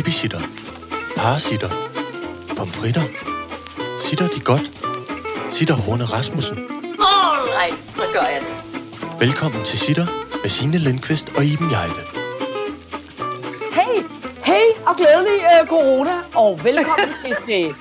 [0.00, 0.40] Babysitter.
[1.16, 1.70] Parasitter.
[2.56, 3.04] Pomfritter.
[4.00, 4.66] Sitter de godt?
[5.50, 6.58] Sitter Horne Rasmussen.
[7.10, 9.20] Alright, så gør jeg det.
[9.20, 10.06] Velkommen til Sitter
[10.42, 12.02] med Signe Lindqvist og Iben Jejle.
[13.78, 13.94] Hey,
[14.50, 17.76] hey og glædelig uh, corona, og velkommen til det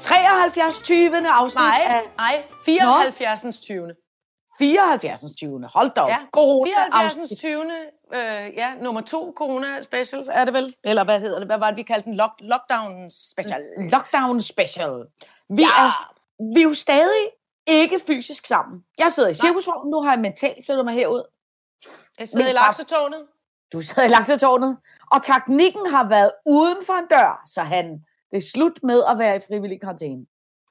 [0.00, 0.78] 73.
[0.78, 1.28] 20.
[1.28, 3.60] afsnit Nej, af nej, 74.
[3.60, 3.94] 20.
[4.58, 5.34] 74.
[5.38, 5.68] 20.
[5.74, 6.08] Hold da op.
[6.08, 7.38] Ja, corona 74.
[7.38, 7.62] 20.
[8.14, 10.74] Øh, ja, nummer to corona special er det vel?
[10.84, 11.48] Eller hvad hedder det?
[11.48, 12.14] Hvad var det, vi kaldte den?
[12.16, 13.60] Lock, lockdown special.
[13.90, 15.06] Lockdown special.
[15.48, 15.66] Vi, Ja.
[15.84, 16.14] er,
[16.54, 17.30] vi er jo stadig
[17.66, 18.84] ikke fysisk sammen.
[18.98, 21.22] Jeg sidder i cirkusvognen, nu har jeg mentalt flyttet mig herud.
[22.18, 23.22] Jeg sidder i Mindst bare- laksetårnet.
[23.72, 24.76] Du sidder i laksetårnet,
[25.12, 29.18] og teknikken har været uden for en dør, så han det er slut med at
[29.18, 30.26] være i frivillig karantæne.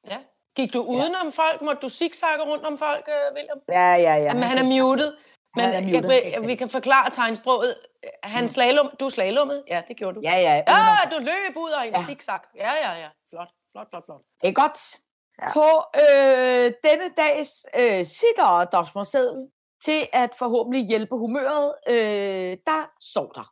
[0.08, 0.18] Ja.
[0.56, 1.62] Gik du udenom folk?
[1.62, 3.58] Måtte du zigzagge rundt om folk, øh, William?
[3.70, 4.24] Ja, ja, ja.
[4.24, 5.14] Jamen, han er muted.
[5.56, 7.76] Men jeg, jeg, helt vi kan forklare tegnsproget.
[8.24, 9.64] Han slalom, du slalomede?
[9.68, 10.22] Ja, det gjorde du.
[10.24, 10.54] Ja, ja.
[10.56, 12.02] Ja, du løb ud af en Ja.
[12.04, 12.40] zigzag.
[12.56, 13.08] Ja, ja, ja.
[13.30, 14.22] Flot, flot, flot, flot.
[14.42, 15.00] Det er godt.
[15.42, 15.54] Ja.
[15.54, 19.50] På øh, denne dags øh, sitter dosmerseddel
[19.86, 23.52] til at forhåbentlig hjælpe humøret, øh, der står der.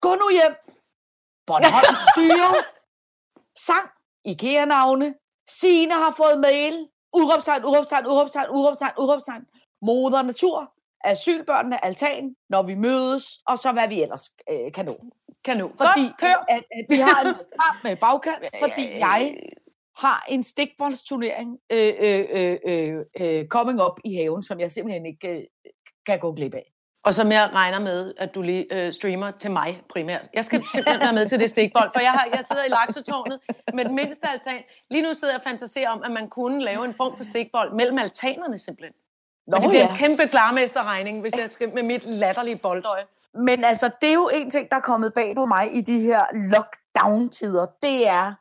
[0.00, 0.54] Gå nu hjem.
[1.46, 2.54] Bornholms styre.
[3.56, 3.90] Sang.
[4.24, 5.14] IKEA-navne.
[5.48, 6.88] Signe har fået mail.
[7.12, 9.42] Udråbstegn, udråbstegn, udråbstegn, udråbstegn, udråbstegn.
[9.82, 10.72] Moder natur.
[11.04, 14.96] Asylbørnene, altan, når vi mødes, og så hvad vi ellers øh, kan nå.
[15.44, 15.70] Kanon.
[15.78, 16.44] Fordi Godt, kør.
[16.48, 19.34] At, at vi har en start med bagkant, fordi jeg
[19.96, 25.06] har en stikboldsturnering øh, øh, øh, øh, øh, coming up i haven, som jeg simpelthen
[25.06, 25.42] ikke øh,
[26.06, 26.70] kan gå glip af.
[27.04, 30.28] Og som jeg regner med, at du lige øh, streamer til mig primært.
[30.34, 33.40] Jeg skal simpelthen være med til det stikbold, for jeg, har, jeg sidder i laksetårnet
[33.74, 34.62] med den mindste altan.
[34.90, 37.74] Lige nu sidder jeg og fantaserer om, at man kunne lave en form for stikbold
[37.74, 38.94] mellem altanerne simpelthen.
[39.46, 39.90] Nå, Og det bliver ja.
[39.90, 43.04] en kæmpe klarmesterregning, hvis jeg skal med mit latterlige boldøje.
[43.34, 46.00] Men altså, det er jo en ting, der er kommet bag på mig i de
[46.00, 47.66] her lockdown-tider.
[47.82, 48.34] Det er,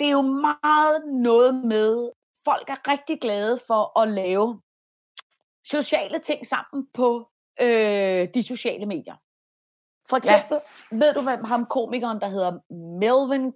[0.00, 2.10] det er jo meget noget med,
[2.44, 4.60] folk er rigtig glade for at lave
[5.64, 7.28] sociale ting sammen på
[7.60, 9.14] øh, de sociale medier.
[10.10, 10.58] For eksempel,
[10.92, 10.96] ja.
[10.96, 12.52] ved du, hvem ham komikeren, der hedder
[12.98, 13.52] Melvin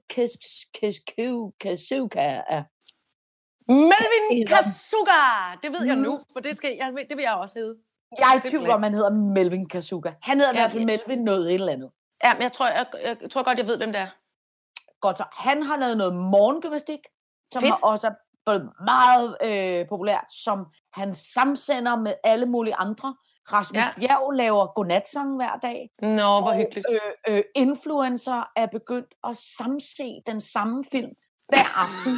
[1.60, 2.62] Kasuka er?
[3.68, 5.20] Melvin Kasuga!
[5.62, 7.76] Det ved jeg nu, for det, skal, jeg, det vil jeg også hedde.
[8.18, 10.12] Jeg er i tvivl om, han hedder Melvin Kasuga.
[10.22, 10.84] Han hedder i Ja, hvert fald.
[10.84, 11.90] Melvin noget et eller andet.
[12.24, 14.08] Ja, men jeg tror, jeg, jeg tror godt, jeg ved, hvem det er.
[15.00, 15.24] Godt så.
[15.32, 16.98] Han har lavet noget morgengymnastik,
[17.52, 17.70] som Fedt.
[17.70, 18.12] har også er
[18.46, 23.14] blevet meget øh, populært, som han samsender med alle mulige andre.
[23.52, 23.76] Rasmus.
[23.76, 23.88] Ja.
[23.96, 25.90] Bjerg laver godnatsange hver dag.
[26.02, 26.06] Nå,
[26.40, 26.86] hvor og, hyggeligt.
[26.90, 31.10] Øh, øh, influencer er begyndt at samse den samme film
[31.48, 32.12] hver aften,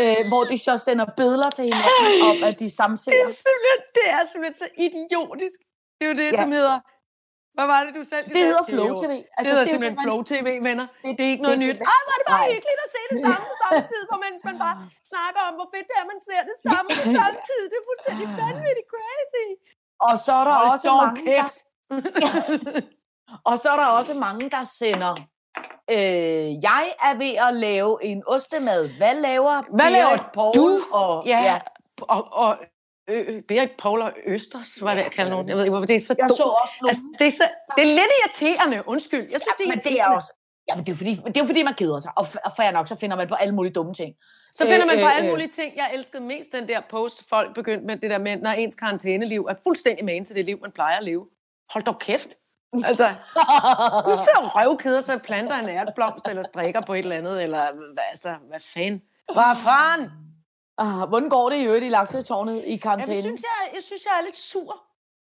[0.00, 3.10] øh, hvor de så sender billeder til hinanden om, at de samser.
[3.14, 5.58] Det er simpelthen, det er simpelthen så idiotisk.
[5.96, 6.40] Det er jo det, Ja.
[6.42, 6.78] som hedder...
[7.58, 8.24] Hvad var det, du selv?
[8.36, 9.12] Det hedder er Flow TV.
[9.38, 10.86] Det hedder er jo simpelthen man- Flow TV, venner.
[11.04, 11.76] Det- Det er ikke noget det- nyt.
[11.80, 12.54] det- Ej, hvor er det bare Nej.
[12.54, 14.76] hyggeligt at se det samme samtidig, hvor mens man bare
[15.12, 17.62] snakker om, hvor fedt det er, man ser det samme på samme tid.
[17.70, 19.46] Det er fuldstændig vanvittigt crazy.
[20.08, 21.56] Og så er der Hold også mange, der, kæft.
[23.50, 25.14] og så er der også mange, der sender,
[25.90, 28.88] øh, jeg er ved at lave en ostemad.
[28.96, 30.80] Hvad laver Hvad laver Poul du?
[30.92, 31.58] Og, Ja, ja.
[32.00, 32.56] og, og
[33.10, 35.48] ø, Berit Paul og Østers, hvad det jeg kalder nogen.
[35.48, 36.36] Jeg ved ikke, hvorfor det er så Jeg dumt.
[36.36, 39.20] så også nogle, Altså, det, er så, det er lidt irriterende, undskyld.
[39.20, 40.32] Jeg synes, ja, det er men det er også,
[40.68, 42.12] ja, men det er, fordi, det er fordi, man keder sig.
[42.16, 44.14] Og, og fair nok, så finder man på alle mulige dumme ting.
[44.54, 45.76] Så finder man på Øh, alle øh, mulige ting.
[45.76, 49.46] Jeg elskede mest den der post, folk begyndte med det der med, når ens karantæneliv
[49.50, 51.24] er fuldstændig magen til det liv, man plejer at leve.
[51.72, 52.28] Hold dog kæft.
[52.84, 53.08] Altså,
[54.08, 58.04] du ser røvkeder, så planter en ærtblomst, eller strikker på et eller andet, eller hvad,
[58.10, 59.02] altså, hvad fanden?
[59.32, 60.10] Hvad fanden?
[60.78, 63.14] Ah, hvordan går det i øvrigt i laksetårnet i Ja, karantæne?
[63.14, 64.82] jeg, synes, jeg, jeg synes, jeg er lidt sur.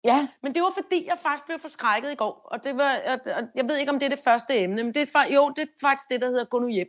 [0.04, 2.48] ja, Men det var fordi, jeg faktisk blev forskrækket i går.
[2.52, 4.94] Og det var, og, og jeg ved ikke, om det er det første emne, men
[4.94, 6.88] det er, jo, det er faktisk det, der hedder gå nu hjem.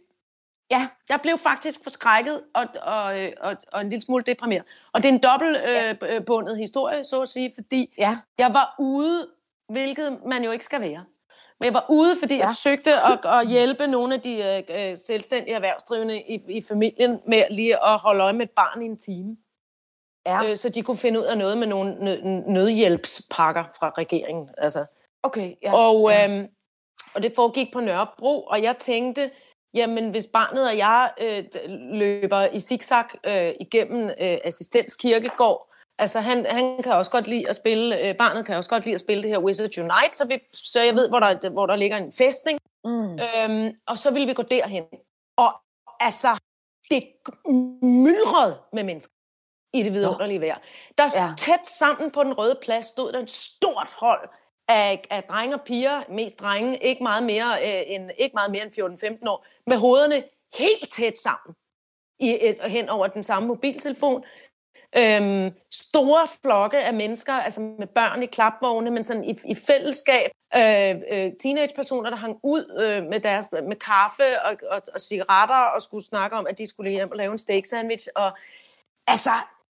[0.72, 4.64] ja, Jeg blev faktisk forskrækket og, og, øh, og, og en lille smule deprimeret.
[4.94, 8.18] Og det er en dobbeltbundet øh, bundet historie, så at sige, fordi ja.
[8.38, 9.28] jeg var ude,
[9.70, 11.06] hvilket man jo ikke skal være.
[11.60, 12.40] Men jeg var ude, fordi ja.
[12.40, 17.20] Jeg forsøgte at, at hjælpe nogle af de øh, øh, selvstændige erhvervsdrivende i, i familien
[17.28, 19.38] med lige at holde øje med et barn i en time.
[20.26, 20.50] ja.
[20.50, 24.50] Øh, så de kunne finde ud af noget med nogle nø- nødhjælpspakker fra regeringen.
[24.58, 24.86] Altså.
[25.24, 25.74] Okay, ja.
[25.76, 26.28] Og, ja.
[26.30, 26.48] øhm,
[27.16, 29.32] og det foregik på Nørrebro, og jeg tænkte,
[29.74, 31.44] jamen hvis barnet og jeg øh,
[31.94, 35.73] løber i zigzag øh, igennem øh, Assistens Kirkegård,
[36.04, 38.94] altså han, han kan også godt lide at spille, øh, barnet kan også godt lide
[38.94, 41.76] at spille det her Wizards Unite, så, vi, så jeg ved, hvor der, hvor der
[41.76, 43.20] ligger en fæstning, Mm.
[43.20, 44.84] øhm, og så ville vi gå derhen.
[45.38, 45.54] Og
[46.00, 46.40] altså,
[46.92, 47.04] det
[47.82, 49.14] myldrede med mennesker
[49.74, 50.58] i det vidunderlige vejr.
[50.98, 51.34] Der ja.
[51.38, 54.30] tæt sammen på den røde plads stod der et stort hold
[54.68, 58.64] af, af drenge og piger, mest drenge, ikke meget mere, øh, end, ikke meget mere
[58.64, 60.24] end 14-15 år, med hovederne
[60.54, 61.56] helt tæt sammen
[62.20, 64.24] i et, hen over den samme mobiltelefon.
[64.98, 70.32] Øhm, store flokke af mennesker, altså med børn i klapvogne, men sådan i, i fællesskab.
[70.56, 75.56] Øh, øh, teenagepersoner, der hang ud øh, med, deres, med kaffe og, og, og cigaretter
[75.76, 78.08] og skulle snakke om, at de skulle hjem og lave en steak sandwich.
[78.16, 78.32] Og,
[79.08, 79.30] altså,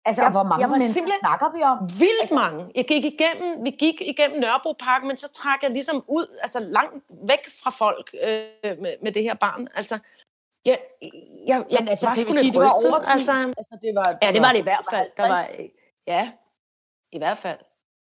[0.06, 1.78] Altså, Jeg- hvor mange jeg var mennesker snakker vi om?
[2.00, 2.66] vildt altså, mange.
[2.74, 7.04] Jeg gik igennem, vi gik igennem Nørrebroparken, men så trak jeg ligesom ud, altså langt
[7.10, 9.68] væk fra folk øh, med, med det her barn.
[9.76, 9.98] Altså,
[10.64, 10.78] jeg,
[11.46, 13.10] jeg, jeg Men altså, var det vil sige, det var over 10.
[13.10, 15.08] Altså, Altså, det var, ja, det var det i hvert fald.
[15.16, 15.70] Der var, 50.
[16.06, 16.32] ja,
[17.12, 17.58] i hvert fald.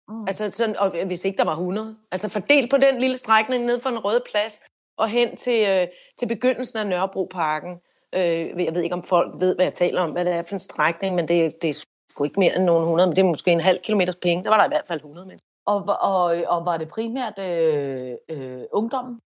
[0.08, 0.24] Mm.
[0.26, 1.96] Altså, sådan, og hvis ikke der var 100.
[2.12, 4.60] Altså fordelt på den lille strækning ned fra den røde plads
[4.98, 5.86] og hen til, øh,
[6.18, 7.80] til begyndelsen af Nørrebroparken.
[8.14, 10.54] Øh, jeg ved ikke, om folk ved, hvad jeg taler om, hvad det er for
[10.54, 13.26] en strækning, men det, det er sgu ikke mere end nogle 100, men det er
[13.26, 14.44] måske en halv kilometers penge.
[14.44, 15.48] Der var der i hvert fald 100 mennesker.
[15.66, 19.20] Og, og, og var det primært øh, øh, ungdommen?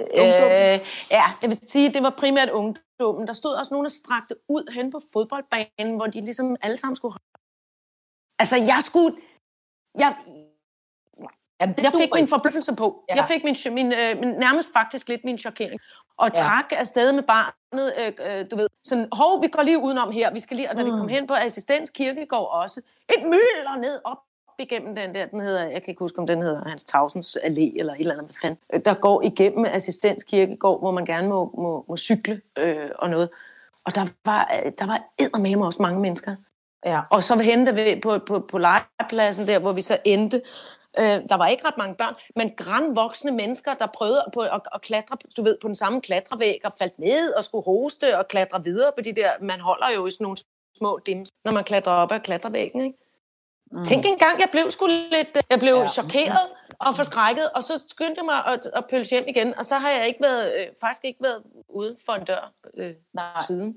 [0.00, 3.26] Øh, ja, jeg vil sige, at det var primært ungdommen.
[3.26, 6.96] Der stod også nogen, der strakte ud hen på fodboldbanen, hvor de ligesom alle sammen
[6.96, 7.14] skulle.
[8.38, 9.16] Altså, jeg skulle...
[9.98, 10.16] Jeg,
[11.60, 13.04] Jamen, det jeg fik min forbløffelse på.
[13.08, 13.14] Ja.
[13.14, 15.80] Jeg fik min, min, øh, min, nærmest faktisk lidt min chokering.
[16.16, 16.42] Og Ja.
[16.42, 20.32] trak afsted med barnet, øh, øh, du ved, sådan, hov, vi går lige udenom her,
[20.32, 20.86] vi skal lige, og da mm.
[20.86, 24.18] vi kom hen på Assistens Kirkegård også, et mylder ned op
[24.58, 27.78] igennem den der, den hedder, jeg kan ikke huske, om den hedder Hans Tausens Allé,
[27.78, 31.28] eller et eller andet, hvad fanden, øh, der går igennem Assistens Kirkegård, hvor man gerne
[31.28, 33.28] må, må, må cykle øh, og noget.
[33.84, 36.36] Og der var, øh, der var eddermame også mange mennesker.
[36.84, 37.00] Ja.
[37.10, 40.42] Og så hente vi på, på, på legepladsen der, hvor vi så endte.
[40.98, 44.80] Øh, der var ikke ret mange børn, men grandvoksne mennesker, der prøvede på at, at
[44.82, 48.64] klatre, du ved, på den samme klatrevæg og faldt ned og skulle hoste og klatre
[48.64, 50.36] videre på de der, man holder jo i sådan nogle
[50.78, 52.98] små dims, når man klatrer op ad klatrevæggen, ikke?
[53.72, 53.84] Mm.
[53.84, 55.86] Tænk engang, jeg blev sgu lidt, øh, jeg blev Ja.
[55.86, 56.48] chokeret
[56.78, 59.90] og forskrækket, og så skyndte jeg mig at, at pølse hjem igen, og så har
[59.90, 63.40] jeg ikke været, øh, faktisk ikke været ude for en dør øh, Nej.
[63.46, 63.74] siden.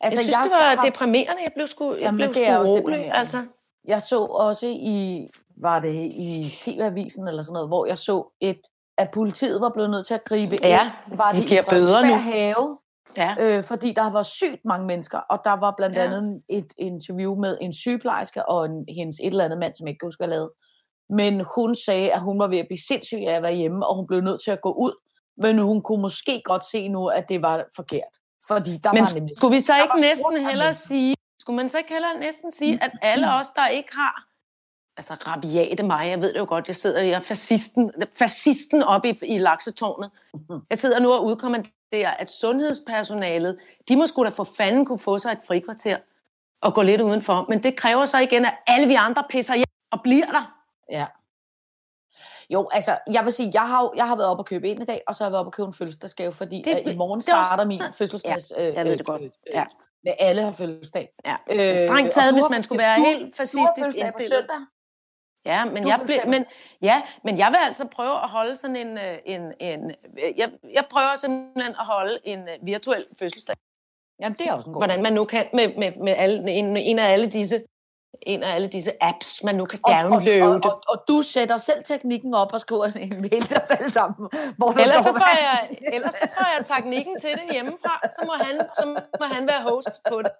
[0.00, 1.42] Altså, jeg synes, det var har- deprimerende.
[1.42, 3.36] Jeg blev sgu, jeg Jamen, blev det sgu er rolig, altså.
[3.84, 5.26] Jeg så også i,
[5.56, 8.60] var det i TV-avisen eller sådan noget, hvor jeg så et,
[8.98, 11.16] at politiet var blevet nødt til at gribe Ja, ind.
[11.18, 12.14] Var de det giver i bøder nu.
[12.14, 12.78] Have,
[13.16, 13.34] Ja.
[13.40, 16.04] øh, fordi der var sygt mange mennesker, og der var blandt Ja.
[16.04, 19.90] andet et interview med en sygeplejerske og en, hendes et eller andet mand, som jeg
[19.90, 20.52] ikke kan huske, hvad lavede.
[21.10, 23.96] Men hun sagde, at hun var ved at blive sindssyg af at være hjemme, og
[23.96, 24.92] hun blev nødt til at gå ud.
[25.38, 28.12] Men hun kunne måske godt se nu, at det var forkert.
[28.48, 29.38] Fordi der Men var nemlig...
[29.38, 32.90] skulle vi så ikke næsten hellere sige, skulle man så ikke hellere næsten sige, at
[33.02, 34.26] alle os, der ikke har,
[34.96, 39.08] altså rabiate mig, jeg ved det jo godt, jeg sidder, jeg er fascisten, fascisten oppe
[39.10, 40.10] i, i laksetårnet.
[40.70, 41.24] Jeg sidder nu og
[41.92, 45.96] udkommanderer, at sundhedspersonalet, de må sgu da for fanden kunne få sig et frikvarter
[46.62, 47.46] og gå lidt udenfor.
[47.48, 50.56] Men det kræver så igen, at alle vi andre pisser hjem og bliver der.
[50.90, 51.06] Ja.
[52.50, 54.84] Jo, altså, jeg vil sige, jeg har, jeg har været oppe og købe ind i
[54.84, 56.96] dag, og så har jeg været oppe og købe en fødselsdagsgave, fordi Det- at i
[56.96, 58.52] morgen det er også- starter min fødselsdags...
[58.56, 59.22] Ja, jeg ved det godt.
[59.54, 59.64] Ja.
[60.04, 61.08] Med alle har fødselsdag.
[61.26, 61.36] Ja.
[61.50, 64.32] Øh, Strengt taget, hvis man skulle være helt fascistisk fødselsdag på indstillet.
[64.32, 64.60] søndag.
[65.46, 66.44] Ja, men Du jeg, ble, men,
[66.82, 68.98] ja, men jeg vil altså prøve at holde sådan en...
[68.98, 69.94] øh, en, en
[70.36, 73.56] jeg, jeg prøver simpelthen at holde en øh, virtuel fødselsdag.
[74.20, 76.76] Jamen, det er også en god Hvordan man nu kan med, med, med alle, en,
[76.76, 77.64] en af alle disse
[78.22, 80.42] en af alle disse apps, man nu kan og, og, downloade.
[80.42, 83.92] og, og, og, du sætter selv teknikken op og skriver en mail til os alle
[83.92, 84.28] sammen.
[84.58, 85.58] Hvor Ellers så, får jeg,
[85.96, 88.84] ellers så får jeg teknikken til det hjemmefra, så må han, så
[89.20, 90.32] må han være host på det.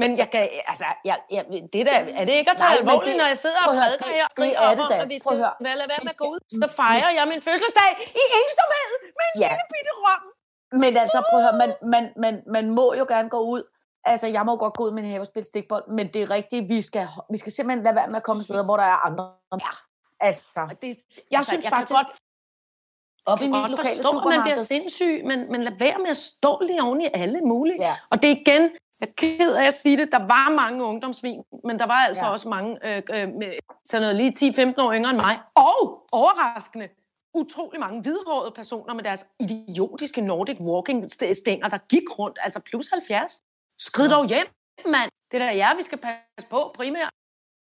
[0.00, 3.12] Men jeg kan, altså, jeg, jeg, det der, er det ikke at tage Nej, alvorligt,
[3.12, 4.96] det- når jeg sidder og prædiker her og skriger er om, da.
[5.02, 7.90] at vi skal være, lade være med at gå ud, så fejrer jeg min fødselsdag
[8.22, 9.48] i ensomhed med en Ja.
[9.52, 10.22] lille bitte rom.
[10.82, 13.62] Men altså, prøv at høre, man, man, man, man må jo gerne gå ud.
[14.06, 16.30] Altså, jeg må godt gå ud med en have og spille stikbold, men det er
[16.30, 19.06] rigtigt, vi skal, vi skal simpelthen lade være med at komme steder, hvor der er
[19.06, 19.32] andre.
[19.52, 19.72] Ja.
[20.20, 20.42] Altså,
[20.82, 20.96] det,
[21.30, 22.06] jeg altså, synes jeg faktisk, godt,
[23.26, 26.16] op i godt lokale forstå, at man bliver sindssyg, men, men lad være med at
[26.16, 27.76] stå lige oven i alle mulige.
[27.88, 27.96] Ja.
[28.10, 28.62] Og det er igen,
[29.00, 32.24] jeg er ked af at sige det, der var mange ungdomsvin, men der var altså
[32.24, 32.30] Ja.
[32.30, 33.28] også mange, øh, øh,
[33.84, 34.32] sådan noget lige
[34.72, 35.40] 10-15 år yngre end mig.
[35.54, 36.88] Og overraskende,
[37.34, 42.60] utrolig mange hvidhårede personer med deres idiotiske Nordic walking st- stænger, der gik rundt, altså
[42.60, 43.42] plus 70.
[43.78, 44.46] Skrid dog hjem,
[44.94, 45.10] mand.
[45.30, 47.10] Det er da jer, vi skal passe på primært.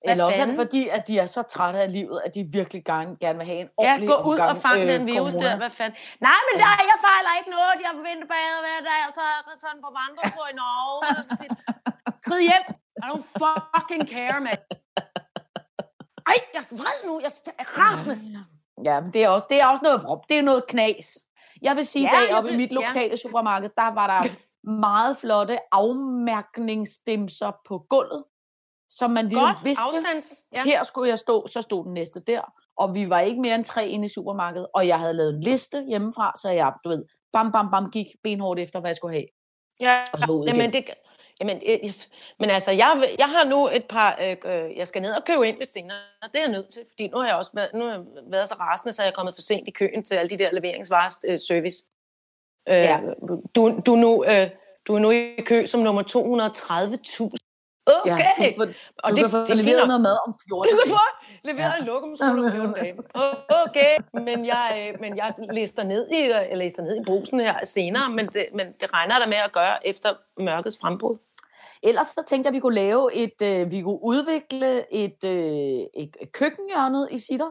[0.04, 2.42] Hvad Eller også er det fordi, at de er så trætte af livet, at de
[2.59, 5.07] virkelig gerne, gerne vil have en Ja, ordentlig gå ud omgang, og fang øh, den
[5.07, 5.49] virus corona.
[5.50, 5.97] der, hvad fanden.
[6.28, 7.73] Nej, men der, jeg fejler ikke noget.
[7.87, 11.00] Jeg forventer bade hver dag, og så er jeg sådan på vandretur i Norge.
[12.23, 12.64] Skrid hjem.
[13.04, 14.62] I don't fucking care, mand.
[16.30, 17.14] Ej, jeg er vred nu.
[17.26, 18.16] Jeg er rasende.
[18.88, 20.23] Ja, men det er også, det er også noget vrop.
[20.28, 21.07] Det er noget knas.
[21.62, 22.75] Jeg vil sige, Ja, ja, at oppe i mit ja.
[22.75, 24.28] lokale supermarked, der var der
[24.64, 28.25] meget flotte afmærkningsstemser på gulvet,
[28.88, 30.45] som man Godt, vidste, afstands.
[30.55, 30.62] Ja.
[30.64, 32.52] her skulle jeg stå, så stod den næste der.
[32.76, 35.40] og vi var ikke mere end tre inde i supermarkedet, og jeg havde lavet en
[35.43, 39.14] liste hjemmefra, så jeg, du ved, bam, bam, bam, gik benhårdt efter, hvad jeg skulle
[39.14, 39.26] have.
[39.81, 40.57] Ja, Og så ud igen.
[40.57, 40.85] jamen, det,
[41.40, 41.95] jamen, øh, jeg-
[42.38, 45.49] men altså, jeg, jeg har nu et par, øh, øh, jeg skal ned og købe
[45.49, 47.85] ind lidt senere, det er jeg nødt til, fordi nu har jeg også været, nu
[47.85, 48.00] har jeg
[48.31, 50.52] været så rasende, så er jeg kommet for sent i køen til alle de der
[50.52, 51.19] leveringsvares
[52.69, 52.76] øh.
[52.76, 53.00] Øh, Ja.
[53.57, 54.50] du, du, nu, øh,
[54.88, 57.47] du er nu i kø som nummer 230.000.
[57.87, 58.25] Okay!
[58.40, 58.73] Ja, du, får-
[59.05, 59.87] og du det, kan få det er leveret nok.
[59.88, 60.97] noget mad om 14 Du kan dage.
[60.97, 61.00] få
[61.45, 62.95] leveret en lokumskole om 14 dage.
[63.67, 63.93] Okay,
[64.26, 68.11] men jeg, øh, men jeg lister ned i, jeg lister ned i brusen her senere,
[68.11, 71.17] men det, men det regner der med at gøre efter mørkets frembrud.
[71.83, 76.02] Ellers så tænkte jeg, at vi kunne lave et, øh, vi kunne udvikle et, øh,
[76.02, 77.50] et køkkenhjørnet i sitter.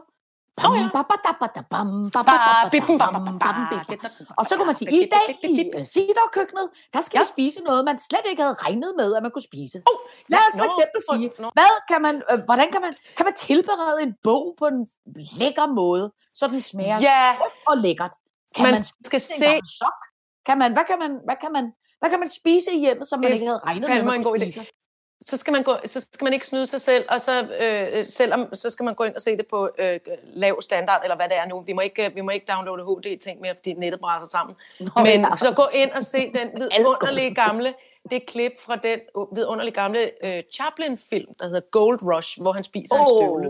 [4.38, 7.22] Og så kunne man sige, i dag i Sitter-køkkenet, der skal Ja.
[7.22, 9.78] vi spise noget, man slet ikke havde regnet med, at man kunne spise.
[9.90, 13.34] Oh, Lad os for eksempel sige, hvad kan man, øh, hvordan kan man, kan man
[13.34, 17.36] tilberede en bog på en lækker måde, så den smager Ja.
[17.66, 18.14] og lækkert?
[18.54, 19.98] Kan Man man, skal se, sok?
[20.46, 23.20] Kan man, hvad kan man, hvad kan man, hvad kan man spise i hjemmet, som
[23.20, 24.79] man ikke havde regnet med, man en god idé.
[25.26, 28.54] Så skal man gå, så skal man ikke snyde sig selv, og så øh, selvom
[28.54, 31.36] så skal man gå ind og se det på øh, lav standard eller hvad det
[31.36, 31.60] er nu.
[31.60, 34.56] Vi må ikke vi må ikke downloade HD ting mere, fordi nettet brænder sammen.
[34.80, 35.36] Nå, Men ja.
[35.36, 37.74] så gå ind og se den vidunderlige gamle
[38.10, 38.98] det klip fra den
[39.34, 43.48] vidunderlige gamle øh, Chaplin-film, der hedder Gold Rush, hvor han spiser en støvle.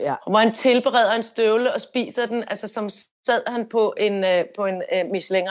[0.00, 0.14] Ja.
[0.26, 2.90] Hvor han tilbereder en støvle og spiser den, altså som
[3.26, 5.48] sad han på en, øh, på en øh, michelin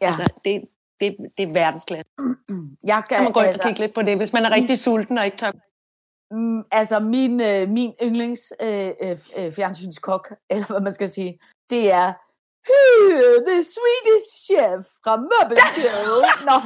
[0.00, 0.06] Ja.
[0.06, 0.64] Altså, det,
[1.00, 2.12] det, det er verdensklasse.
[2.84, 5.18] Jeg Kan man gå altså, og kigge lidt på det, hvis man er rigtig sulten
[5.18, 5.52] og ikke tør.
[6.30, 11.38] mm, altså min, øh, min yndlings øh, øh, øh, fjernsynskok, eller hvad man skal sige,
[11.70, 12.12] det er
[12.70, 16.14] "Hyh, The Swedish Chef fra Muppet Show.
[16.48, 16.56] Nå.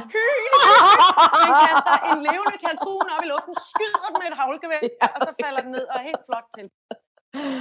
[1.45, 5.07] Han kaster en levende kalkun op i luften, skyder den med et havlgevær, Ja.
[5.15, 6.65] og så falder den ned og er helt flot til.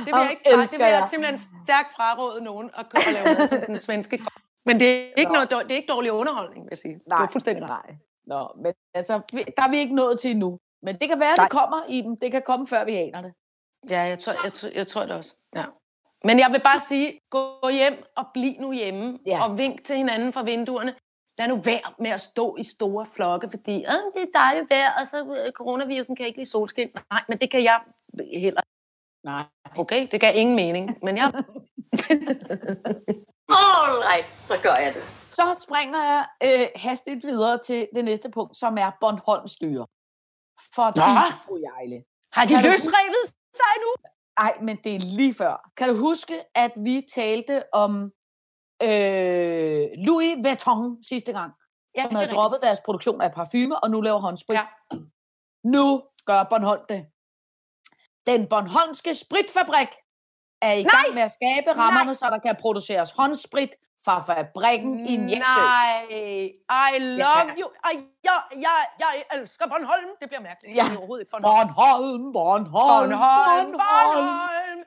[0.04, 1.06] Det vil jeg ikke fra, det vil jeg jeg.
[1.12, 4.32] simpelthen stærkt fraråde nogen at og lave mad som den svenske kok.
[4.66, 5.35] Men det er ikke, Nå.
[5.35, 6.99] noget, det er ikke dårlig underholdning, vil jeg sige.
[7.09, 7.94] Nej, du er fuldstændig nej.
[8.26, 9.21] Nå, men altså,
[9.56, 10.59] der er vi ikke nået til endnu.
[10.83, 11.44] Men det kan være, at Nej.
[11.47, 12.16] det kommer i dem.
[12.16, 13.33] Det kan komme, før vi aner det.
[13.90, 15.35] Ja, jeg tror, jeg, tror, jeg tror det også.
[15.56, 15.64] Ja.
[16.25, 19.44] Men jeg vil bare sige, gå hjem og bliv nu hjemme, Ja.
[19.44, 20.94] og vink til hinanden fra vinduerne.
[21.38, 24.90] Lad nu være med at stå i store flokke, fordi øh, det er dejligt vejr,
[25.00, 26.88] og så øh, coronavirusen kan ikke lide solskin.
[27.11, 27.80] Nej, men det kan jeg
[28.35, 28.61] heller.
[29.24, 29.44] Nej.
[29.76, 31.24] Okay, det gav ingen mening, men jeg...
[33.60, 35.02] All right, så gør jeg det.
[35.30, 39.86] Så springer jeg øh, hastigt videre til det næste punkt, som er Bornholms styre.
[40.74, 40.92] For
[41.46, 42.04] fru Ejle.
[42.32, 43.26] Har de løsrevet
[43.60, 43.90] sig nu?
[44.36, 45.70] Ej, men det er lige før.
[45.76, 48.12] Kan du huske, at vi talte om
[48.82, 51.52] øh, Louis Vuitton sidste gang,
[51.96, 54.56] Ja, som det havde droppet deres produktion af parfume, og nu laver håndsprit.
[54.56, 54.66] Ja.
[55.64, 57.06] Nu gør Bornholm det.
[58.26, 59.88] Den Bornholmske Spritfabrik
[60.62, 60.90] er i Nej!
[60.94, 63.70] gang med at skabe rammerne, så der kan produceres håndsprit
[64.04, 65.60] fra fabrikken i Nexø.
[65.60, 66.02] Nej,
[66.96, 67.68] I love you.
[67.84, 70.10] Ej, jeg, jeg, jeg elsker Bornholm.
[70.20, 70.76] Det bliver mærkeligt.
[70.76, 70.82] Ja.
[70.84, 71.68] Det er overhovedet ikke Bornholm.
[71.68, 74.80] Bornholm, Bornholm, Bornholm, Bornholm.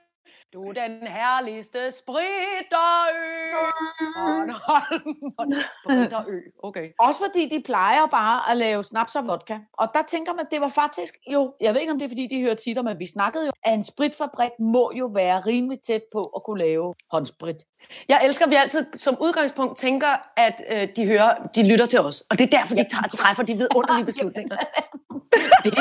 [0.57, 3.17] Du den herligste spritterø.
[4.15, 5.15] Bornholm,
[5.83, 6.39] spritterø.
[6.63, 6.89] Okay.
[6.99, 9.57] Også fordi de plejer bare at lave snaps og vodka.
[9.73, 12.27] Og der tænker man, det var faktisk jo, jeg ved ikke om det er fordi,
[12.27, 16.01] de hører titter, men vi snakkede jo, at en spritfabrik må jo være rimelig tæt
[16.13, 17.55] på at kunne lave håndsprit.
[18.09, 21.99] Jeg elsker, at vi altid som udgangspunkt tænker, at øh, de hører, de lytter til
[21.99, 22.21] os.
[22.29, 24.57] Og det er derfor, de tager, træffer de vidunderlige beslutninger.
[25.63, 25.73] Det,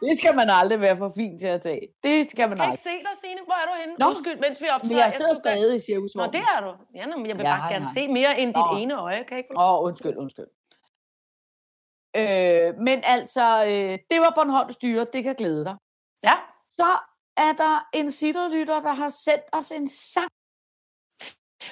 [0.00, 1.80] det skal man aldrig være for fin til at tage.
[2.02, 2.72] Det skal man Kan jeg aldrig.
[2.72, 3.40] ikke se dig, Signe?
[3.44, 3.94] Hvor er du henne?
[3.98, 4.06] Nå.
[4.20, 4.88] Undskyld, mens vi optager.
[4.94, 6.32] Men jeg sidder gøre- stadig i Nå, cirkusvognen.
[6.32, 6.72] det er du.
[6.94, 7.94] Ja, nå, men jeg vil Ja, bare gerne nej.
[7.94, 8.76] se mere end dit Nå.
[8.78, 9.16] ene øje.
[9.16, 10.46] Kan jeg ikke Åh, oh, undskyld, undskyld.
[12.16, 15.06] Øh, men altså, øh, det var Bornholms styre.
[15.12, 15.76] Det kan glæde dig.
[16.22, 16.32] Ja.
[16.80, 16.90] Så
[17.36, 20.30] er der en sitterlytter, der har sendt os en sang.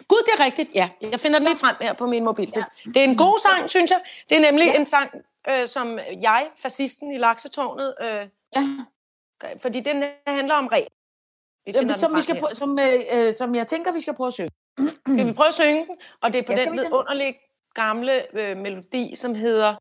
[0.08, 0.70] Gud, det er rigtigt.
[0.74, 2.52] Ja, jeg finder den lige frem her på min mobil.
[2.56, 2.64] Ja.
[2.84, 4.00] Det er en god sang, synes jeg.
[4.28, 4.72] Det er nemlig Ja.
[4.72, 4.78] ja.
[4.78, 5.10] en sang,
[5.50, 8.26] øh, som jeg, fascisten i Laksetårnet, øh,
[8.56, 8.68] Ja.
[9.62, 10.86] fordi den handler om regn.
[11.68, 12.42] Vi finder som, vi skal her.
[12.42, 14.50] prøve, som, øh, øh, som jeg tænker, vi skal prøve at synge.
[15.14, 15.96] Skal vi prøve at synge den?
[16.22, 17.34] Og det er på Ja, den vidunderlige
[17.74, 19.74] gamle øh, melodi, som hedder,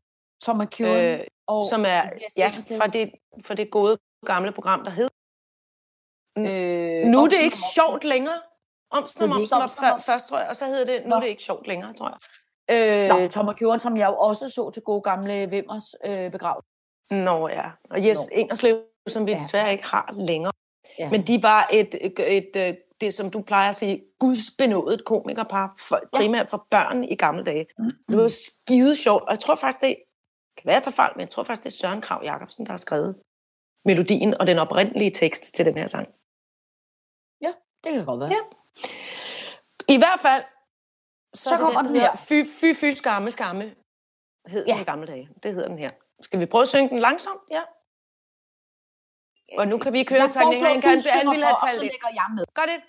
[0.44, 1.20] Tom McEwen.
[1.20, 2.02] øh, og som er
[2.36, 3.12] ja, fra, det,
[3.44, 5.08] fra det gode gamle program, der hed.
[6.38, 8.40] øh, Nu er det ikke sjovt længere.
[8.90, 11.20] Omsen om er Omsen var før, først, tror jeg, og så hedder det, nu er
[11.20, 12.18] det ikke sjovt længere, tror jeg.
[13.24, 16.68] Øh, Tom McEwen, som jeg jo også så til gode gamle Vimmers øh, begravelse.
[17.10, 18.18] Nå ja, og Jes.
[18.32, 19.38] Ingerslev, som vi Ja.
[19.38, 20.52] desværre ikke har længere.
[20.98, 21.10] Ja.
[21.10, 25.74] Men de var et, et, et, et det, som du plejer at sige, gudsbenået komikerpar,
[25.78, 27.66] for, primært for børn i gamle dage.
[28.08, 29.96] Det var skide sjovt, og jeg tror faktisk, det
[30.56, 32.72] kan være, jeg tager fejl, men jeg tror faktisk, det er Søren Krav Jacobsen, der
[32.72, 33.16] har skrevet
[33.84, 36.08] melodien og den oprindelige tekst til den her sang.
[37.40, 37.52] Ja,
[37.84, 38.30] Det kan godt være.
[38.30, 38.42] Ja.
[39.94, 40.42] I hvert fald,
[41.34, 42.16] så, Så er kommer den, den her.
[42.16, 43.74] Fy, fy, fy, skamme, skamme.
[44.46, 44.64] Hed.
[44.66, 44.72] Ja.
[44.72, 45.28] den i gamle dage.
[45.42, 45.90] Det hedder den her.
[46.22, 47.40] Skal vi prøve at synge den langsomt?
[47.50, 47.62] Ja.
[49.58, 51.90] Og nu kan vi køre foreslår, Han kan han ville have og talt det.
[51.92, 52.44] lægger jeg med.
[52.54, 52.80] Gør det.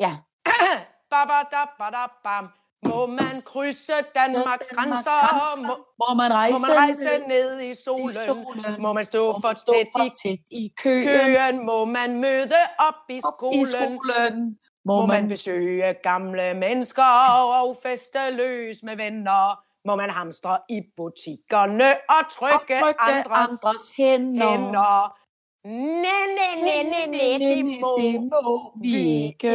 [0.00, 0.16] Ja.
[1.10, 2.48] ba, ba, da, ba, da, bam.
[2.88, 5.56] Må man krydse Danmarks grænser?
[5.66, 5.74] Må,
[6.08, 8.14] Må man rejse, må man rejse ned i i solen?
[8.14, 8.82] solen?
[8.82, 11.04] Må man stå Må for man stå tæt for i tæt i køen?
[11.04, 11.66] køen?
[11.66, 13.60] Må man møde op i Op skolen?
[13.62, 14.58] i skolen?
[14.84, 17.04] Må man besøge gamle mennesker
[17.60, 19.64] og feste løs med venner?
[19.88, 24.50] Må man hamstre i butikkerne og og trykke, trykke andres, andres hænder?
[24.50, 25.17] hænder?
[25.68, 28.94] Næ, næ, næ, næ, næ, det må det må vi
[29.26, 29.50] ikke.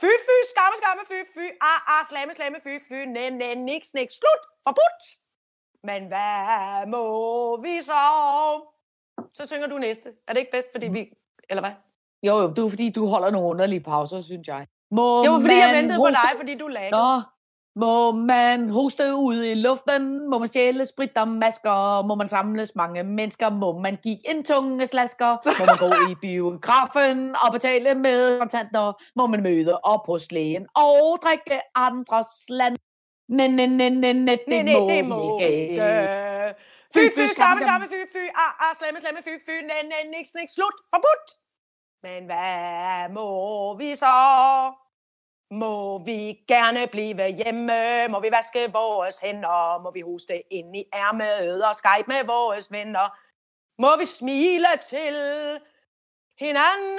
[0.00, 3.94] Fy, fy, skamme, skamme, fy, fy, ah, ah, slamme, slamme, fy, fy, næ, næ, niks,
[3.94, 5.02] niks, slut, forbudt.
[5.84, 7.02] Men hvad må
[7.62, 8.02] vi så?
[9.32, 10.08] Så synger du næste.
[10.28, 11.12] Er det ikke bedst, fordi vi...
[11.50, 11.72] Eller hvad?
[12.22, 14.66] Jo, jo, det er fordi, du holder nogle underlige pauser, synes jeg.
[14.90, 16.90] Må Det var fordi, jeg ventede på dig, fordi du lagde.
[16.90, 17.20] Nå,
[17.76, 20.30] må man hoste ud i luften?
[20.30, 22.02] Må man stjæle sprit og masker?
[22.02, 23.50] Må man samles mange mennesker?
[23.50, 25.36] Må man give en tunge slasker?
[25.58, 28.92] Må man gå i biografen og betale med kontanter?
[29.16, 32.76] Må man møde op på lægen og drikke andres land?
[33.28, 36.54] Næ, næ, næ, næ, Nej, det nej, må det må ikke.
[36.94, 40.34] Fy, fy, skamme, skamme, fy, fy, ah, ah, slemme, slemme, fy, fy, næ, næ, niks,
[40.34, 41.26] niks, slut, forbudt.
[42.02, 44.06] Men hvad må vi så?
[45.50, 48.08] Må vi gerne blive hjemme?
[48.08, 49.82] Må vi vaske vores hænder?
[49.82, 53.06] Må vi hoste ind i ærmet og skype med vores venner?
[53.82, 55.16] Må vi smile til
[56.44, 56.98] hinanden?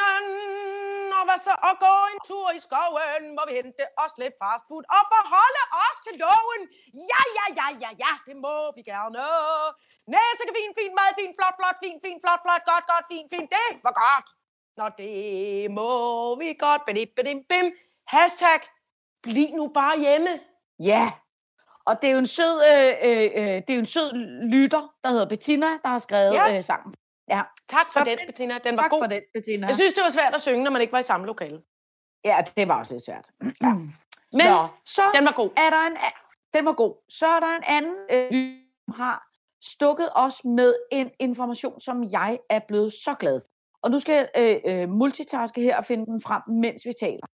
[1.18, 3.22] Og, hvad så, og gå en tur i skoven?
[3.38, 6.62] Må vi hente os lidt fast food og forholde os til loven?
[7.12, 9.24] Ja, ja, ja, ja, ja, det må vi gerne.
[10.14, 13.30] Næse kan fint, fint, mad, fint, flot, flot, fint, fint, flot, flot, godt, godt, fint,
[13.34, 14.28] fint, det var godt.
[14.78, 15.90] Nå, det må
[16.40, 16.82] vi godt.
[16.88, 17.40] Bidim, bim.
[17.52, 17.68] bim.
[18.08, 18.60] Hashtag,
[19.24, 20.28] bliv nu bare hjemme.
[20.80, 21.12] Ja,
[21.86, 24.14] og det er jo en sød, øh, øh, øh, det er jo en sød
[24.52, 26.58] lytter, der hedder Bettina, der har skrevet Ja.
[26.58, 26.94] øh, sangen.
[27.30, 28.58] Ja, Tak for Så den, Bettina.
[28.64, 29.02] Den var tak god.
[29.04, 29.68] for den, Bettina.
[29.68, 31.62] Jeg synes, det var svært at synge, når man ikke var i samme lokale.
[32.26, 33.30] Ja, det var også lidt svært.
[33.62, 33.74] Ja.
[34.34, 35.50] Men Nå, så den var god.
[35.58, 35.98] er der en,
[36.54, 36.96] den var god.
[37.10, 38.54] Så er der en anden, øh,
[38.86, 39.28] som har
[39.64, 43.48] stukket os med en information, som jeg er blevet så glad for.
[43.84, 47.28] Og nu skal jeg øh, øh, multitaske her og finde den frem, mens vi taler.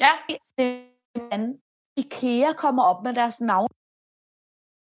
[0.00, 0.36] Ja.
[0.58, 0.88] Den
[1.32, 1.62] anden,
[1.96, 3.68] IKEA kommer op med deres navn.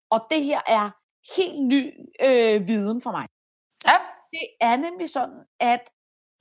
[0.10, 0.90] Og det her er
[1.36, 3.28] helt ny øh, viden for mig.
[3.88, 3.98] Ja.
[4.32, 5.84] Det er nemlig sådan, at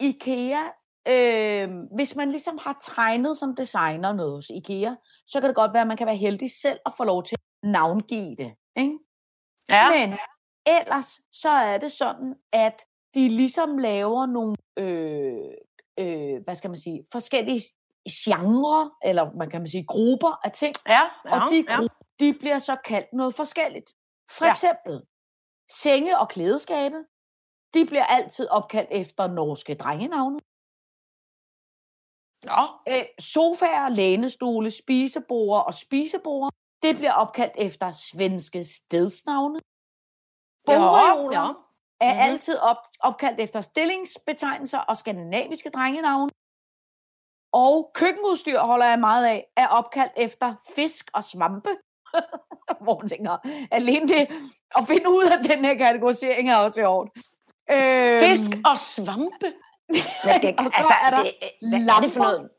[0.01, 0.63] IKEA,
[1.09, 4.95] øh, hvis man ligesom har tegnet som designer noget hos IKEA,
[5.27, 7.37] så kan det godt være, at man kan være heldig selv at få lov til
[7.37, 8.55] at navngive det.
[8.77, 8.99] Ikke?
[9.69, 9.91] Ja.
[9.91, 10.19] Men
[10.67, 15.53] ellers så er det sådan, at de ligesom laver nogle, øh,
[15.99, 17.63] øh, hvad skal man sige, forskellige
[18.11, 21.01] genre, eller man kan man sige grupper af ting, Ja.
[21.25, 21.79] og ja, de, ja.
[22.21, 23.91] de bliver så kaldt noget forskelligt.
[24.31, 24.53] For Ja.
[24.53, 25.03] eksempel,
[25.71, 26.97] senge og klædeskabe,
[27.75, 30.39] de bliver altid opkaldt efter norske drengenavne.
[32.51, 32.63] Nå.
[32.93, 36.51] Øh, sofaer, lænestole, spiseborde og spiseborde,
[36.83, 39.59] det bliver opkaldt efter svenske stedsnavne.
[40.67, 41.53] Bogreoler ja.
[42.09, 42.23] er Mhm.
[42.27, 46.31] altid op, opkaldt efter stillingsbetegnelser og skandinaviske drengenavne.
[47.57, 51.71] Og køkkenudstyr holder jeg meget af, er opkaldt efter fisk og svampe.
[52.85, 53.37] Hvor man tænker,
[53.71, 54.29] alene det
[54.77, 57.11] at finde ud af den her kategorisering er også sjovt.
[57.71, 59.53] Øhm, Fisk og svampe.
[60.25, 62.21] Hvad, det, Og så altså, er der det, hvad er det for lamper.
[62.21, 62.51] noget?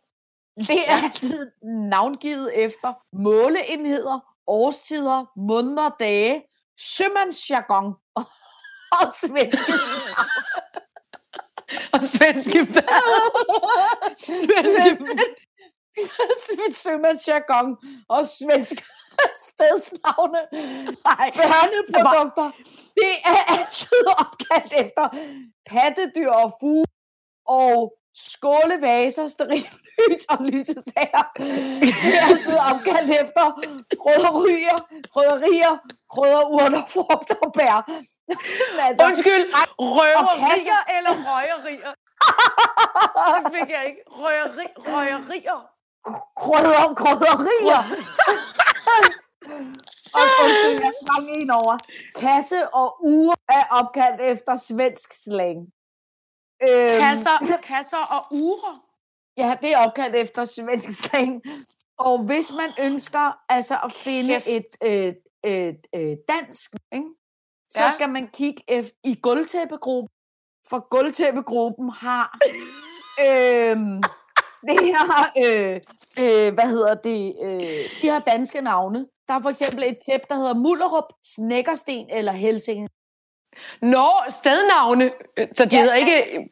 [0.58, 6.44] Det er altid navngivet efter måleenheder, årstider, måneder, dage,
[6.80, 8.24] sømandsjargon og,
[9.02, 9.74] og svenske
[11.94, 12.84] Og svenske hvad?
[14.18, 15.06] Svenske
[16.74, 17.78] sømandsjargon
[18.16, 18.84] og svenske
[19.46, 20.42] stedsnavne.
[21.10, 21.32] Nej.
[21.36, 22.52] Børneprodukter.
[22.96, 25.06] Det er altid opkaldt efter
[25.66, 26.86] pattedyr og fugle
[27.46, 31.26] og skålevaser, stearinlys og lysestager.
[31.38, 33.46] Det er altid opkaldt efter
[34.04, 34.80] krydderier,
[35.14, 35.76] krydderier,
[36.14, 37.80] krydderurter, frugt og bær.
[38.86, 39.46] Altså, Undskyld,
[39.80, 41.94] røverier eller røgerier?
[43.44, 44.04] Det fik jeg ikke.
[44.22, 45.62] Røgeri, røgerier.
[46.44, 47.84] krydder, krydderier.
[50.18, 51.76] og undskyld, jeg sprang en over.
[52.16, 55.60] Kasse og ure er opkaldt efter svensk slang.
[56.64, 58.76] Øhm, Kasser, kasser og urer.
[59.38, 61.42] Ja, det er opkaldt efter svensk slang.
[61.98, 64.48] Og hvis man ønsker altså at finde Kæft.
[64.48, 67.06] et, et, et, et dansk, ikke?
[67.70, 67.92] så Ja.
[67.92, 70.10] skal man kigge efter, i gulvtæppegruppen.
[70.70, 72.38] For gulvtæppegruppen har
[73.20, 73.98] øhm,
[74.70, 75.76] det her, øh,
[76.20, 79.08] øh, hvad hedder det, øh, de har danske navne.
[79.28, 82.88] Der er for eksempel et tæppe, der hedder Mullerup, Snækkersten eller Helsinge.
[83.82, 85.12] Nå, stednavne.
[85.56, 86.50] Så de Ja, hedder ikke...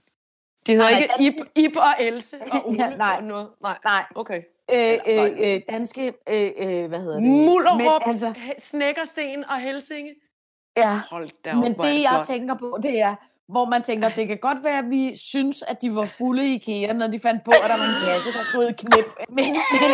[0.67, 3.15] De hedder Nej, ikke Ib, Ib og Else og Ole Ja, nej.
[3.17, 3.47] og noget.
[3.61, 4.41] Nej, Nej, okay.
[4.73, 7.23] øh, øh, øh, danske, øh, øh, hvad hedder det?
[7.23, 8.33] Mullerup, Men, altså.
[8.59, 10.11] Snækkersten og Helsinge.
[10.77, 10.99] ja.
[11.11, 12.25] Hold da op, Men det, jeg flot.
[12.27, 13.15] tænker på, det er,
[13.51, 16.53] hvor man tænker, det kan godt være, at vi synes, at de var fulde i
[16.55, 19.05] IKEA, når de fandt på, at der var en kasse, der stod i knip.
[19.29, 19.91] Men, men,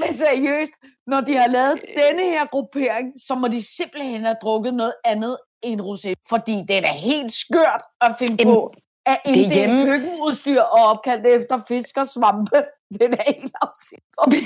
[0.00, 0.72] men seriøst,
[1.06, 5.36] når de har lavet denne her gruppering, så må de simpelthen have drukket noget andet
[5.64, 6.12] end rosé.
[6.28, 8.72] Fordi det er da helt skørt at finde Jamen, på
[9.06, 12.64] at inddele køkkenudstyr og opkaldt efter fisk og svampe.
[12.92, 14.44] Det er da helt afsindigt.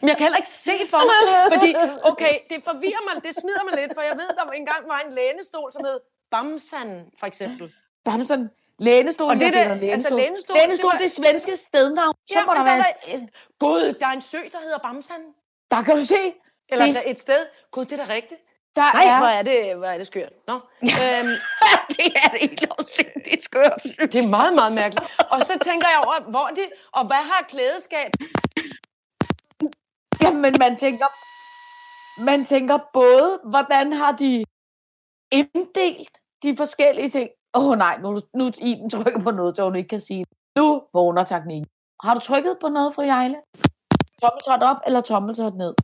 [0.00, 1.20] Men jeg kan heller ikke se for mig,
[1.54, 1.70] fordi,
[2.10, 5.12] okay, det forvirrer mig, det smider mig lidt, for jeg ved, der engang var en
[5.14, 5.98] lænestol, som hed
[6.30, 7.72] Bamsan, for eksempel.
[8.04, 9.90] Bare sådan, lænestol, Og det der- lænestol.
[9.92, 12.14] altså lænestol, lænestol, det er svenske stednavn.
[12.30, 12.84] Så Ja, må der der være...
[13.14, 13.18] er
[13.58, 15.22] Gud, der er en sø, der hedder Bamsan.
[15.70, 16.22] Der kan du se.
[16.68, 17.40] Eller Det- der er et sted.
[17.70, 18.40] Gud, det er da rigtigt.
[18.76, 19.18] Der Nej, er...
[19.18, 20.32] hvor er det, hvor er det skørt.
[20.46, 20.54] Nå,
[21.02, 21.34] øhm,
[21.94, 23.82] det er det helt afsindigt skørt.
[24.12, 25.06] det er meget, meget mærkeligt.
[25.30, 28.10] Og så tænker jeg over, hvor er de, og hvad har klædeskab?
[30.22, 31.06] Jamen, man tænker...
[32.24, 34.44] Man tænker både, hvordan har de
[35.32, 37.30] inddelt de forskellige ting.
[37.54, 40.36] Åh oh, nej, nu, nu Iben trykket på noget, så hun ikke kan sige det.
[40.56, 41.66] Nu vågner teknikken.
[42.02, 43.36] Har du trykket på noget, fru Jejle?
[44.22, 45.74] Tommeltot op eller tommeltot ned?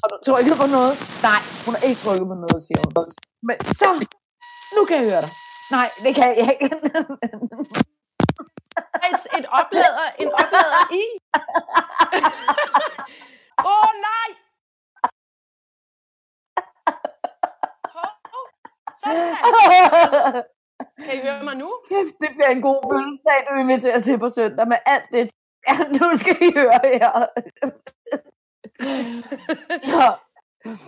[0.00, 0.94] Har du trykket på noget?
[1.28, 2.92] Nej, hun har ikke trykket på noget, siger hun.
[3.48, 3.88] Men så,
[4.76, 5.32] nu kan jeg høre dig.
[5.76, 6.66] Nej, det kan jeg ikke.
[9.08, 11.04] Et, et oplader, en oplader i.
[13.70, 14.28] Åh, oh, nej!
[17.94, 18.46] Hov.
[19.00, 19.36] Sådan.
[21.04, 21.68] Kan I høre mig nu?
[21.88, 25.30] Kæft, det bliver en god fødselsdag, du inviterer til på søndag med alt det.
[25.68, 27.26] Ja, nu skal I høre her.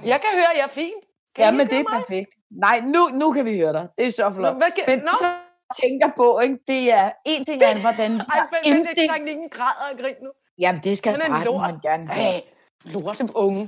[0.06, 0.92] Jeg kan høre, jeg er fin.
[1.36, 2.00] Kan ja I men det er mig?
[2.00, 2.30] perfekt.
[2.50, 3.88] Nej, nu, nu kan vi høre dig.
[3.98, 4.54] Det er så Nå, flot.
[4.56, 5.36] hvad kan, Men så jeg
[5.82, 9.48] tænker på, ikke, det er en ting er, hvordan ej, men, men det er teknikken
[9.48, 10.30] græder og grin nu.
[10.58, 11.60] Jamen, det skal retten lort.
[11.60, 12.34] man gerne have.
[12.34, 12.40] Ej,
[12.84, 13.62] lorte unge.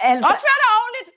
[0.00, 1.10] Altså, Opfør dig ordentligt!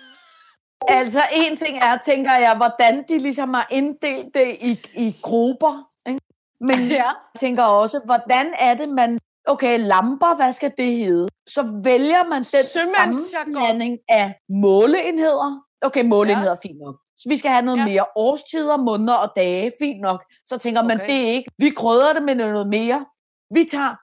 [1.00, 5.88] altså, en ting er, tænker jeg, hvordan de ligesom har inddelt det i, i grupper.
[6.08, 6.20] Ikke?
[6.60, 6.94] Men Ja.
[6.96, 9.18] jeg tænker også, hvordan er det, man...
[9.46, 11.28] Okay, lamper, hvad skal det hedde?
[11.48, 15.60] Så vælger man den sammenblanding af måleenheder.
[15.82, 16.68] Okay, måleenheder, ja.
[16.68, 16.96] fint nok.
[17.16, 17.84] Så vi skal have noget Ja.
[17.84, 20.24] mere årstider, måneder og dage, fint nok.
[20.44, 21.06] Så tænker man, Okay.
[21.10, 21.50] det er ikke...
[21.58, 23.06] Vi krydder det med noget mere.
[23.54, 23.94] Vi tager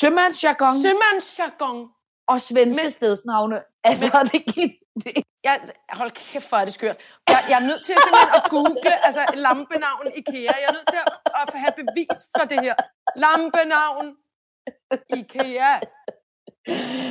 [0.00, 1.88] sømandsjargon Sømandsjargon.
[2.28, 3.60] og svenske Men- stedsnavne.
[3.84, 4.42] Altså, men, det,
[5.04, 5.60] det, Jeg,
[5.92, 6.96] hold kæft, hvor er det skørt.
[7.28, 10.40] Jeg, jeg er nødt til simpelthen at google altså, lampenavn IKEA.
[10.60, 12.74] Jeg er nødt til at, at have bevis for det her.
[13.24, 14.06] Lampenavn
[15.16, 15.74] IKEA.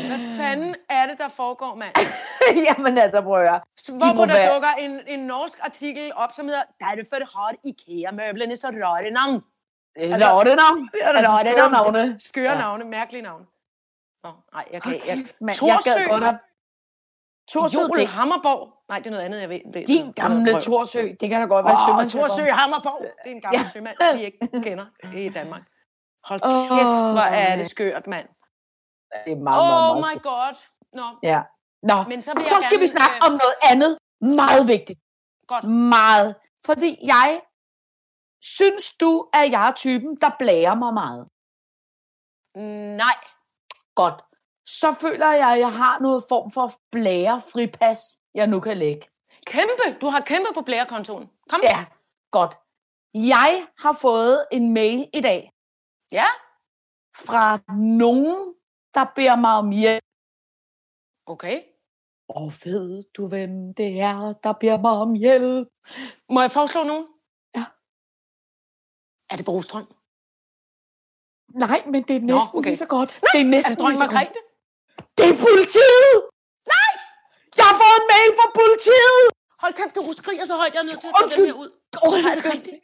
[0.07, 1.95] Hvad fanden er det, der foregår, mand?
[2.67, 3.61] jamen altså, prøv at høre.
[3.77, 7.37] Så De Hvor må der være- dukker en, en norsk artikel op, som hedder Derfor
[7.37, 9.43] har IKEA-møblerne så rare navn.
[9.95, 10.89] Altså, Lortenavn.
[11.01, 11.55] Altså, Lortenavn.
[11.55, 12.19] skøre navne.
[12.19, 12.57] Skøre Ja.
[12.57, 13.45] navne, mærkelige navne.
[14.23, 14.91] Nå, nej, jeg kan...
[14.91, 15.31] Hold Jeg, mand.
[15.41, 15.89] Jeg Torsø.
[15.99, 16.35] gad godt at...
[17.51, 18.69] Torsø, Joel det Hammerborg.
[18.89, 19.59] Nej, det er noget andet, jeg ved.
[19.73, 20.61] ved din gamle.
[20.61, 20.99] Torsø.
[21.19, 22.29] Det kan da godt være Åh, sømandsjargon.
[22.29, 23.01] Torsø Hammerborg.
[23.23, 23.65] Det er en gammel ja.
[23.73, 24.85] sømand, vi ikke kender
[25.15, 25.61] i Danmark.
[26.25, 28.27] Hold kæft, hvor er det skørt, mand.
[29.25, 30.55] Det er meget, meget, Oh meget my god.
[30.93, 31.41] Nå, Ja.
[31.83, 33.97] Nå, men så vil så skal vi gerne, snakke øh, om noget andet.
[34.35, 34.99] Meget vigtigt.
[35.47, 35.63] Godt.
[35.63, 36.35] Meget.
[36.65, 37.41] Fordi jeg...
[38.41, 41.27] Synes du, at jeg er typen, der blærer mig meget?
[42.97, 43.15] Nej.
[43.95, 44.21] Godt.
[44.65, 47.99] Så føler jeg, at jeg har noget form for blære fripas,
[48.33, 49.07] jeg nu kan lægge.
[49.45, 49.97] Kæmpe.
[50.01, 51.29] Du har kæmpe på blærekontoen.
[51.49, 51.59] Kom.
[51.63, 51.85] Ja,
[52.31, 52.55] godt.
[53.13, 55.52] Jeg har fået en mail i dag
[56.17, 56.27] Ja.
[57.27, 57.43] fra
[58.01, 58.37] nogen,
[58.95, 60.03] der beder mig om hjælp.
[61.33, 61.57] Okay.
[62.39, 65.67] Og ved du, hvem det er, der beder mig om hjælp?
[66.33, 67.07] Må jeg foreslå nogen?
[67.57, 67.65] Ja.
[69.31, 69.87] Er det Brostrøm?
[71.65, 72.69] Nej, men det er Nå, næsten okay.
[72.69, 73.09] lige så godt.
[73.33, 73.99] det er Er næsten det dronning.
[74.03, 74.39] Margrethe?
[75.17, 76.13] Det er politiet!
[76.73, 76.91] Nej!
[77.59, 79.23] Jeg har fået en mail fra politiet!
[79.61, 81.47] Hold kæft, du skriger så højt, jeg er nødt til at tage den Undskyld.
[81.47, 81.69] her ud.
[82.05, 82.77] Oh, Er det rigtigt?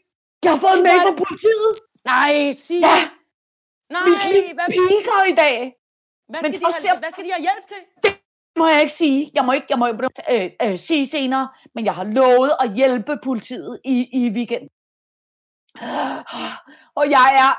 [0.44, 1.70] Jeg har fået en mail er fra politiet!
[2.12, 2.32] Nej,
[2.68, 2.80] sig.
[2.90, 2.98] Ja,
[3.90, 5.58] Nej, mit liv hvad, piker i dag.
[6.30, 7.78] hvad, men skal de også have, derfor- hvad skal de have hjælp til?
[8.58, 9.32] må jeg ikke sige.
[9.34, 13.18] Jeg må ikke, jeg må øh, øh, sige senere, men jeg har lovet at hjælpe
[13.24, 14.66] politiet i, i weekend.
[16.96, 17.52] Og jeg er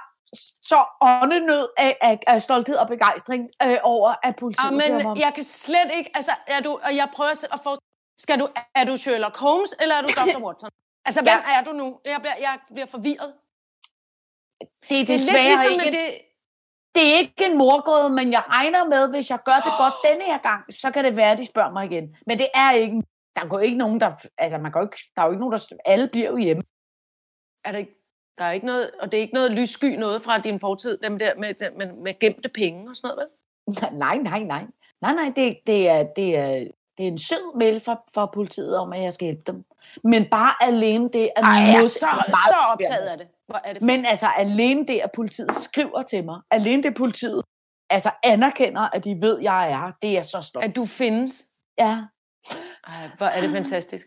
[0.73, 5.17] så åndenød af, af, af stolthed og begejstring øh, over, at politiet beder mig om-
[5.17, 7.77] Men jeg kan slet ikke, altså, er du, og jeg prøver at få,
[8.19, 10.41] skal du, er du Sherlock Holmes, eller er du Dr.
[10.47, 10.71] Watson?
[11.05, 11.99] Altså, hvem er du nu?
[12.05, 13.35] Jeg bliver, jeg bliver forvirret.
[14.61, 16.19] Det er Det er desværre ligesom ikke, det...
[16.95, 20.25] det er ikke en morgåde, men jeg regner med, hvis jeg gør det godt denne
[20.25, 22.17] her gang, så kan det være, at de spørger mig igen.
[22.27, 23.03] Men det er ikke,
[23.37, 25.77] der går ikke nogen, der, altså man går ikke, der er jo ikke nogen, der,
[25.85, 26.63] alle bliver jo hjemme.
[27.65, 27.97] Er der, ikke,
[28.39, 31.19] der er ikke noget, og det er ikke noget lyssky noget fra din fortid, dem
[31.19, 33.99] der med, med, med gemte penge og sådan noget, vel?
[34.05, 34.65] Nej, nej, nej.
[35.01, 36.69] Nej, nej, det, det, er, det, er,
[37.01, 39.65] det er en sød mail fra, fra politiet om, at jeg skal hjælpe dem.
[40.05, 43.29] Men bare alene det, at Ej, jeg er så, meget så optaget af det.
[43.47, 47.43] Hvor er det Men altså, alene det, at politiet skriver til mig, alene det, politiet
[47.91, 50.65] altså, anerkender, at de ved, at jeg er det er så stort.
[50.65, 51.45] at du findes.
[51.79, 51.99] Ja.
[52.87, 54.07] Ej, hvor er det fantastisk.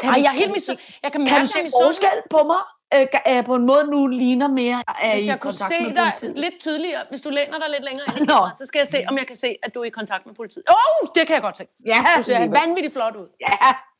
[0.00, 2.60] Kan Ej, jeg er helt misu- Jeg kan mærke, Kan du se forskel på mig?
[2.94, 5.72] Øh, er jeg på en måde nu ligner mere er Hvis i jeg kunne kontakt
[5.74, 6.38] se med dig politiet?
[6.38, 8.32] lidt tydeligere, hvis du læner dig lidt længere ind i Nå.
[8.34, 10.34] kameraet, så skal jeg se, om jeg kan se, at du er i kontakt med
[10.34, 10.64] politiet.
[10.70, 11.64] Åh, oh, det kan jeg godt se.
[11.86, 13.28] Ja, Du ser lige- vanvittigt flot ud.
[13.40, 13.52] ja.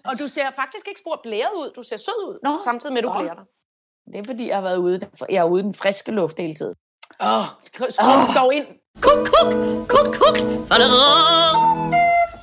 [0.05, 1.73] Og du ser faktisk ikke spor blæret ud.
[1.77, 2.59] Du ser sød ud, Nå.
[2.65, 3.45] samtidig med, at du blærer dig.
[4.13, 6.55] Det er fordi, jeg har været ude, jeg er ude i den friske luft hele
[6.55, 6.75] tiden.
[7.21, 7.45] Åh, oh,
[7.91, 8.67] skub dog ind.
[9.01, 9.53] Kuk, kuk,
[9.89, 10.37] kuk, kuk.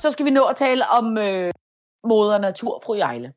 [0.00, 1.52] Så skal vi nå at tale om øh,
[2.06, 3.32] moder natur, fru Jejle.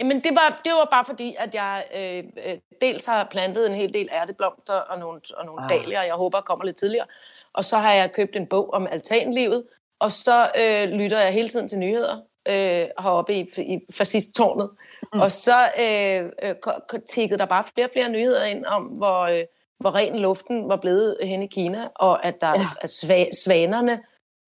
[0.00, 3.74] Jamen, det var, det var bare fordi, at jeg øh, øh, dels har plantet en
[3.74, 5.70] hel del ærteblomster og nogle, og nogle Ah.
[5.70, 5.78] ah.
[5.78, 7.06] dahlier, jeg håber kommer lidt tidligere.
[7.52, 9.64] Og så har jeg købt en bog om altanlivet,
[10.00, 12.16] og så øh, lytter jeg hele tiden til nyheder
[12.48, 14.70] øh, heroppe i, i fascisttårnet.
[15.12, 15.20] Mm.
[15.20, 16.54] Og så øh, øh,
[17.10, 19.44] tikkede der bare flere og flere nyheder ind om, hvor, øh,
[19.78, 22.66] hvor ren luften var blevet hen i Kina, og at, der, ja.
[22.80, 24.00] at sva- svanerne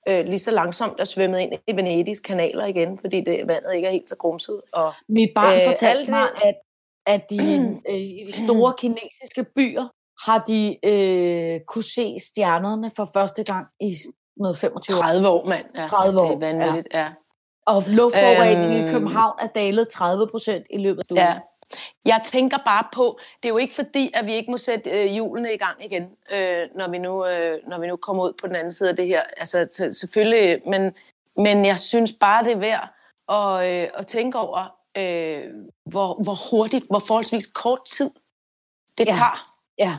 [0.09, 3.88] øh, lige så langsomt er svømmet ind i Venedigs kanaler igen, fordi det, vandet ikke
[3.88, 4.61] er helt så grumset.
[4.73, 6.55] Og, Mit barn Øh, fortalte alt mig, at,
[7.07, 7.37] at de,
[7.90, 9.85] øh, i de store kinesiske byer
[10.31, 13.97] har de øh, kunne se stjernerne for første gang i
[14.37, 15.03] noget 25 år.
[15.03, 15.64] 30 år, mand.
[15.77, 17.09] Ja, 30 år, Det er vanvittigt, ja.
[17.67, 18.87] Og luftforureningen Øhm.
[18.87, 21.23] i København er dalet 30 procent i løbet af ugen.
[21.23, 21.38] ja.
[22.05, 25.07] Jeg tænker bare på, det er jo ikke fordi, at vi ikke må sætte øh,
[25.07, 28.46] hjulene i gang igen, øh, når, vi nu, øh, når vi nu kommer ud på
[28.46, 29.22] den anden side af det her.
[29.37, 30.92] Altså selvfølgelig, men,
[31.37, 32.90] men jeg synes bare, det er værd
[33.29, 34.61] at, øh, at tænke over,
[34.96, 35.44] øh,
[35.87, 38.11] hvor, hvor hurtigt, hvor forholdsvis kort tid
[38.98, 39.12] det Ja.
[39.12, 39.53] tager.
[39.79, 39.96] ja.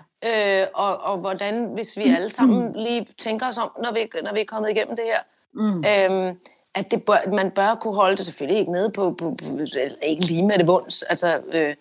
[0.61, 4.33] Øh, og, og hvordan, hvis vi alle sammen lige tænker os om, når vi, når
[4.33, 5.19] vi er kommet igennem det her,
[5.57, 5.85] Mm.
[5.85, 6.39] øhm,
[6.75, 9.45] at det bør, man bør kunne holde det selvfølgelig ikke nede på, på, på
[10.03, 11.75] ikke lige med det vunds, altså, øh,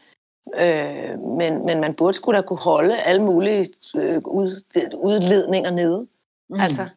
[0.57, 4.63] øh, men, men man burde skulle da kunne holde alle mulige øh, ud,
[4.95, 6.07] udledninger nede.
[6.49, 6.61] Mm.
[6.61, 6.89] Altså,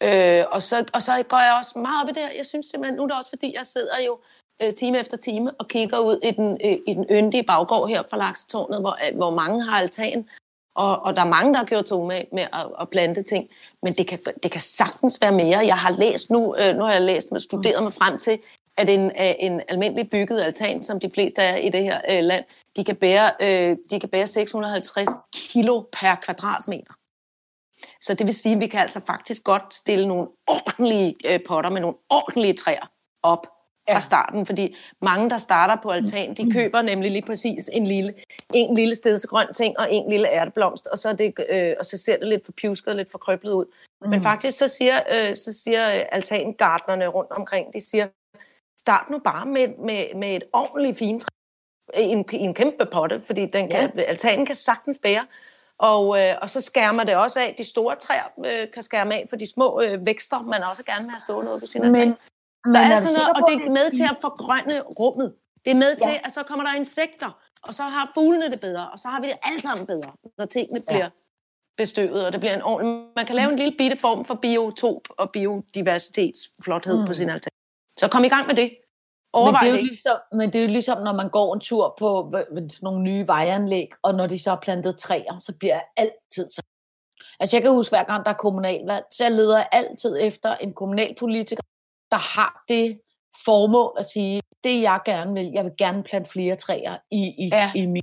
[0.00, 2.36] øh, og, så, og så går jeg også meget op i det.
[2.36, 4.18] Jeg synes simpelthen, nu er det også fordi, jeg sidder jo
[4.62, 8.02] øh, time efter time og kigger ud i den, øh, i den yndige baggård her
[8.10, 10.28] fra Laksetårnet, hvor, øh, hvor mange har altan,
[10.74, 13.48] og, og der er mange, der har gjort sig med, med at, at plante ting,
[13.82, 15.66] men det kan, det kan sagtens være mere.
[15.66, 18.38] Jeg har læst nu, øh, nu har jeg læst og studeret mig frem til,
[18.76, 22.24] at en, øh, en almindelig bygget altan, som de fleste er i det her øh,
[22.24, 22.44] land,
[22.76, 26.92] de kan, bære, øh, de kan bære 650 kilo per kvadratmeter.
[28.00, 31.70] Så det vil sige, at vi kan altså faktisk godt stille nogle ordentlige øh, potter
[31.70, 32.90] med nogle ordentlige træer
[33.22, 33.46] op
[33.90, 38.14] fra starten, fordi mange, der starter på altan, de køber nemlig lige præcis en lille,
[38.54, 41.98] en lille stedsgrøn ting og en lille ærteblomst, og så, er det, øh, og så
[41.98, 43.64] ser det lidt for pjusket og lidt for krøblet ud.
[44.02, 44.10] Mm.
[44.10, 48.06] Men faktisk så siger, øh, så siger øh, altangartnerne rundt omkring, de siger,
[48.78, 52.86] start nu bare med, med, med et ordentligt fint træ i en, i en kæmpe
[52.92, 54.02] potte, fordi den kan, ja.
[54.02, 55.26] altanen kan sagtens bære.
[55.78, 59.26] Og, øh, og så skærmer det også af, de store træer øh, kan skærme af
[59.28, 62.08] for de små øh, vækster, man også gerne vil have stående ude på sin altan.
[62.08, 62.16] Men,
[62.72, 65.28] Så men er altså du noget, og det er med til at forgrønne rummet.
[65.64, 66.20] Det er med til, Ja.
[66.26, 67.30] at så kommer der insekter,
[67.62, 70.46] og så har fuglene det bedre, og så har vi det alle sammen bedre, når
[70.46, 70.92] tingene Ja.
[70.94, 71.08] bliver
[71.76, 73.06] bestøvet, og det bliver en ordentlig...
[73.16, 77.04] Man kan lave en lille bitte form for biotop og biodiversitetsflothed mm.
[77.04, 77.14] på Mm.
[77.14, 77.50] sin altan.
[77.98, 78.64] Så kom i gang med det.
[78.72, 81.60] Men Overvej det, er jo ligesom, men det er jo ligesom, når man går en
[81.60, 85.74] tur på sådan nogle nye vejanlæg, og når de så er plantet træer, så bliver
[85.74, 86.62] jeg altid så...
[87.40, 90.72] Altså jeg kan huske, hver gang der er kommunalvalg, så jeg leder altid efter en
[90.74, 91.62] kommunalpolitiker,
[92.14, 93.00] der har det
[93.44, 97.46] formål at sige, det jeg gerne vil, jeg vil gerne plante flere træer i, i,
[97.52, 97.70] Ja.
[97.74, 98.02] i min...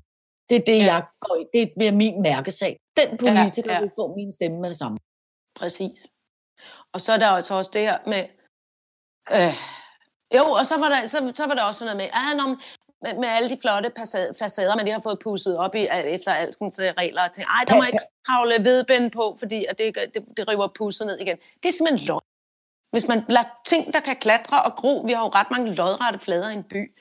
[0.50, 0.94] Det er det, Ja.
[0.94, 1.44] jeg går i.
[1.58, 2.74] Det bliver min mærkesag.
[2.98, 3.74] Den politiker ja.
[3.78, 4.98] ja, vil få min stemme med det samme.
[5.60, 6.00] Præcis.
[6.94, 8.24] Og så er der jo altså også det her med...
[9.38, 9.54] Øh,
[10.38, 12.46] jo, og så var, der, så, så var der også sådan noget med, ah, nå,
[13.04, 16.32] med, med alle de flotte facade- facader, man de har fået pusset op i efter
[16.34, 20.26] alskens regler, og tænkte, ej, der må ikke kravle vedbænd på, fordi at det, det,
[20.38, 21.38] det river pusset ned igen.
[21.64, 22.31] Det er simpelthen løgn.
[22.92, 26.20] Hvis man lader ting, der kan klatre og gro, vi har jo ret mange lodrette
[26.20, 26.92] flader i en by,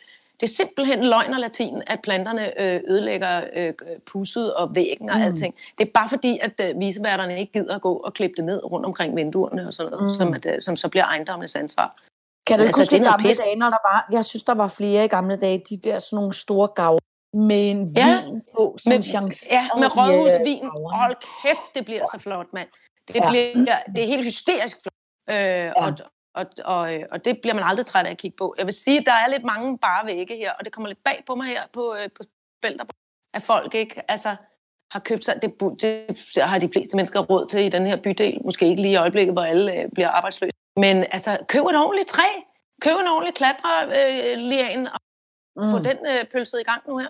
[0.40, 3.72] det er simpelthen løgn og latin, at planterne øh, ødelægger øh,
[4.06, 5.22] pusset og væggen og Mm.
[5.22, 5.54] alting.
[5.78, 8.64] Det er bare fordi, at øh, viseværterne ikke gider at gå og klippe det ned
[8.72, 10.16] rundt omkring vinduerne og sådan noget, Mm.
[10.18, 11.96] som, at, øh, som så bliver ejendommenes ansvar.
[12.46, 13.38] Kan du ikke Altså, huske det i gamle pis.
[13.38, 16.16] dage, når der var, jeg synes, der var flere i gamle dage, de der sådan
[16.16, 16.98] nogle store gaver,
[17.34, 19.46] med en Ja, vin på, som med- chance.
[19.50, 20.64] Ja, med rådhusvin.
[20.92, 22.68] Hold kæft, det bliver så flot, mand.
[23.08, 23.28] Det, Ja.
[23.30, 24.92] bliver, det er helt hysterisk flot.
[25.32, 25.92] Øh, og,
[26.34, 28.54] og, og, øh, og det bliver man aldrig træt af at kigge på.
[28.58, 31.04] Jeg vil sige, at der er lidt mange bare vægge her, og det kommer lidt
[31.04, 32.22] bag på mig her på, øh, på
[32.62, 32.84] Bælter,
[33.34, 34.36] at folk ikke altså,
[34.90, 35.42] har købt sig.
[35.42, 38.38] Det, det har de fleste mennesker råd til i den her bydel.
[38.44, 40.52] Måske ikke lige i øjeblikket, hvor alle øh, bliver arbejdsløse.
[40.76, 42.22] Men altså, køb et ordentligt træ.
[42.82, 44.86] Køb en ordentlig klatre øh,
[45.56, 45.84] og få Mm.
[45.84, 47.08] den øh, pølset i gang nu her.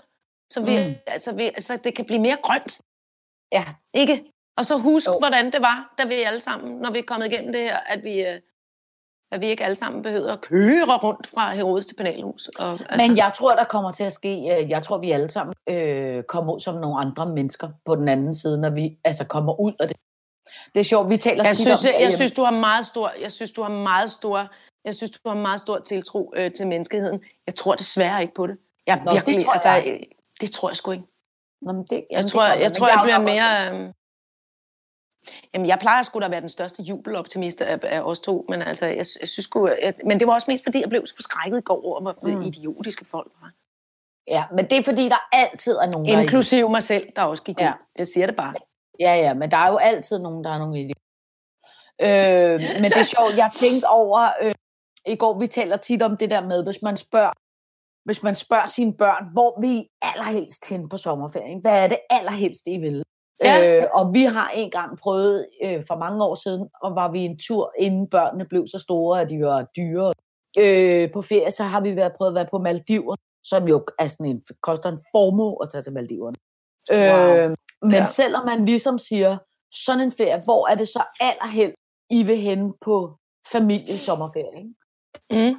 [0.53, 0.95] Så, vi, Mm.
[1.07, 2.79] altså, vi, altså, det kan blive mere grønt.
[3.53, 4.25] Ja, Ikke?
[4.57, 5.19] Og så husk, Jo.
[5.19, 8.05] hvordan det var, da vi alle sammen, når vi er kommet igennem det her, at
[8.05, 8.41] vi, øh,
[9.33, 12.49] at vi ikke alle sammen behøver at køre rundt fra Herodes til penalhus.
[12.59, 15.29] Og, altså, men jeg tror, der kommer til at ske, øh, jeg tror, vi alle
[15.29, 19.25] sammen øh, kommer ud som nogle andre mennesker på den anden side, når vi altså
[19.25, 19.97] kommer ud af det.
[20.75, 23.13] Det er sjovt, vi taler jeg synes, om jeg, jeg synes, du har meget stor,
[23.23, 24.49] jeg synes, du har meget stor,
[24.85, 27.21] jeg synes, du har meget stor tiltro øh, til menneskeheden.
[27.47, 28.59] Jeg tror desværre ikke på det.
[28.87, 29.87] Jeg Nå, det virkelig, tror altså, jeg.
[29.87, 30.01] øh,
[30.41, 31.05] det tror jeg sgu ikke.
[31.63, 33.85] Nå, men det, Jeg jamen, det tror, kommer, jeg, men tror, jeg bliver også- mere...
[33.87, 33.93] Øh...
[35.55, 38.63] Jamen, jeg plejer sgu da at være den største jubeloptimist af, af os to, men
[38.63, 39.69] altså, jeg, jeg synes sgu...
[39.69, 42.29] Jeg, men det var også mest, fordi jeg blev så forskrækket i går over, hvor
[42.29, 42.43] Mm.
[42.43, 43.53] idiotiske folk var.
[44.29, 47.23] Ja, men det er fordi, der altid er nogen, der er Inklusiv mig selv, der
[47.23, 47.69] også gik Ja.
[47.73, 47.75] ud.
[47.99, 48.55] Jeg siger det bare.
[49.01, 51.01] Ja, ja, men der er jo altid nogen, der er nogle idioter.
[52.03, 54.55] Øh, men det er sjovt, jeg tænkte over, øh,
[55.07, 57.33] i går vi taler tit om det der med, hvis man spørger,
[58.05, 61.61] hvis man spørger sine børn, hvor vil I allerhelst hen på sommerferien?
[61.61, 63.03] Hvad er det allerhelst, I vil?
[63.45, 63.81] Ja.
[63.83, 67.39] Øh, og vi har engang prøvet øh, for mange år siden, og var vi en
[67.39, 70.13] tur, inden børnene blev så store, at de var dyre.
[70.59, 74.07] Øh, på ferie, så har vi været prøvet at være på Maldiver, som jo er
[74.07, 76.37] sådan en, koster en formue at tage til Maldiverne.
[76.93, 77.37] Wow.
[77.37, 78.05] Øh, men Ja.
[78.05, 79.39] selvom man ligesom siger,
[79.73, 81.77] sådan en ferie, hvor er det så allerhelst,
[82.11, 83.17] I vil hen på
[83.53, 84.59] familiesommerferie?
[84.59, 85.51] Ikke?
[85.51, 85.57] Mm.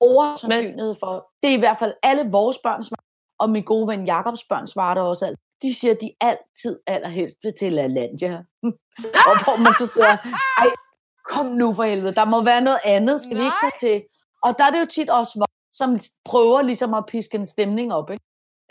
[0.00, 3.04] Oversandsynlighed for, det er i hvert fald alle vores børn svar,
[3.40, 5.38] og min gode ven Jakobs børn svarer der også alt.
[5.62, 8.32] De siger, at de altid allerhelst vil til LaLandia.
[9.30, 10.16] og hvor man så siger,
[10.58, 10.66] ej,
[11.24, 14.06] kom nu for helvede, der må være noget andet, skal vi ikke tage til?
[14.42, 18.10] Og der er det jo tit også som prøver ligesom at piske en stemning op,
[18.10, 18.24] ikke?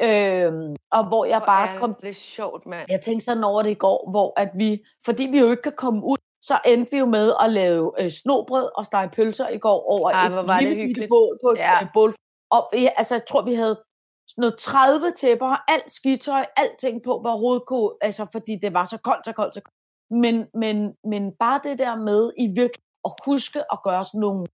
[0.03, 2.85] Øhm, og hvor jeg bare kom Det er sjovt, mand.
[2.89, 5.73] jeg tænkte sådan over det i går, hvor at vi, fordi vi jo ikke kan
[5.77, 9.57] komme ud, så endte vi jo med at lave øh, snobrød og stege pølser i
[9.57, 11.09] går over Ej, et hvor var det lille bitte hyggeligt.
[11.09, 11.71] bål på et Ja.
[11.81, 11.87] ja.
[11.93, 12.13] bål.
[12.51, 13.83] Og vi, altså, jeg tror, vi havde
[14.27, 18.85] sådan noget 30 tæpper, alt skitøj, alting på, hvor overhovedet kunne, altså, fordi det var
[18.85, 19.77] så koldt, så koldt, så koldt.
[20.23, 24.45] Men, men, men bare det der med i virkelig at huske at gøre sådan nogle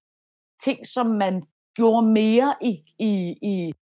[0.65, 1.43] ting, som man
[1.75, 3.13] gjorde mere i, i,
[3.51, 3.73] i,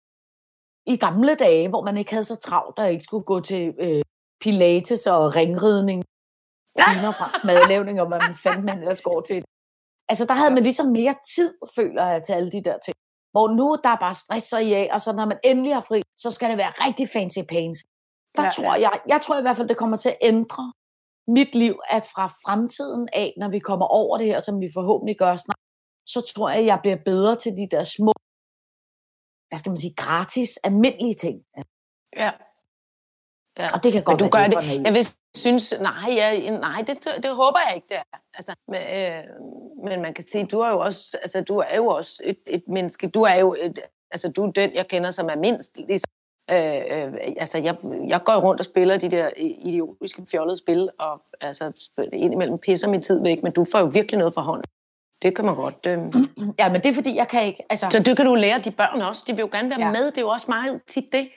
[0.85, 4.01] i gamle dage, hvor man ikke havde så travlt, og ikke skulle gå til øh,
[4.41, 6.03] pilates og ringridning,
[6.87, 9.43] timer fransk madlavning, og hvad man fandt man ellers går til.
[10.09, 12.95] Altså, der havde man ligesom mere tid, føler jeg, til alle de der ting.
[13.33, 16.01] Hvor nu der er bare stress og ja, og så når man endelig har fri,
[16.17, 17.79] så skal det være rigtig fancy pants.
[18.37, 20.73] Der Ja, ja, tror jeg, jeg tror i hvert fald, det kommer til at ændre
[21.27, 25.17] mit liv, at fra fremtiden af, når vi kommer over det her, som vi forhåbentlig
[25.17, 25.63] gør snart,
[26.13, 28.13] så tror jeg, jeg bliver bedre til de der små,
[29.49, 31.35] hvad skal man sige, gratis, almindelige ting.
[32.15, 32.31] Ja.
[33.57, 33.67] Ja.
[33.73, 34.83] Og det kan Men godt du være, gør det det.
[34.85, 38.17] Jeg vil synes, nej, ja, nej det, det håber jeg ikke, det er.
[38.33, 39.23] Altså, men, øh,
[39.85, 42.63] men man kan sige, du er jo også, altså, du er jo også et, et
[42.67, 43.07] menneske.
[43.07, 43.79] Du er jo et,
[44.11, 46.11] altså, du er den, jeg kender, som er mindst ligesom,
[46.51, 47.75] Øh, øh, altså, jeg,
[48.07, 53.01] jeg går rundt og spiller de der idiotiske fjollede spil, og altså, indimellem pisser min
[53.01, 54.63] tid væk, men du får jo virkelig noget for hånden.
[55.21, 55.75] Det kan man godt.
[55.83, 55.99] Øh.
[56.59, 57.63] Ja, men det er fordi, jeg kan ikke...
[57.69, 59.23] Altså, Så det kan du lære de børn også.
[59.27, 59.79] De vil jo gerne være.
[59.79, 59.91] Ja.
[59.91, 60.05] med.
[60.05, 61.29] Det er jo også meget tit det,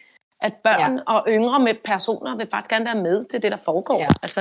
[0.45, 1.03] at børn ja.
[1.07, 3.99] og yngre med personer vil faktisk gerne være med til det, der foregår.
[3.99, 4.09] Ja.
[4.23, 4.41] Altså,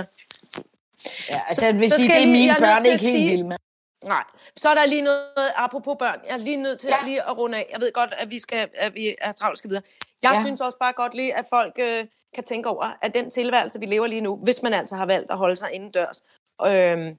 [1.30, 3.58] ja, altså jeg vil så sige, det er mine børn at ikke helt vilde med.
[4.06, 4.24] nej.
[4.58, 6.98] Så er der lige noget, apropos børn, jeg er lige nødt til ja.
[7.02, 7.06] Ja.
[7.06, 7.70] lige at runde af.
[7.72, 9.84] Jeg ved godt, at vi, skal, at vi er travlt skal videre.
[10.24, 10.32] Jeg.
[10.36, 10.42] Ja.
[10.42, 13.86] synes også bare godt lige, at folk øh, kan tænke over, at den tilværelse, vi
[13.86, 16.24] lever lige nu, hvis man altså har valgt at holde sig indendørs,
[16.66, 17.14] øh,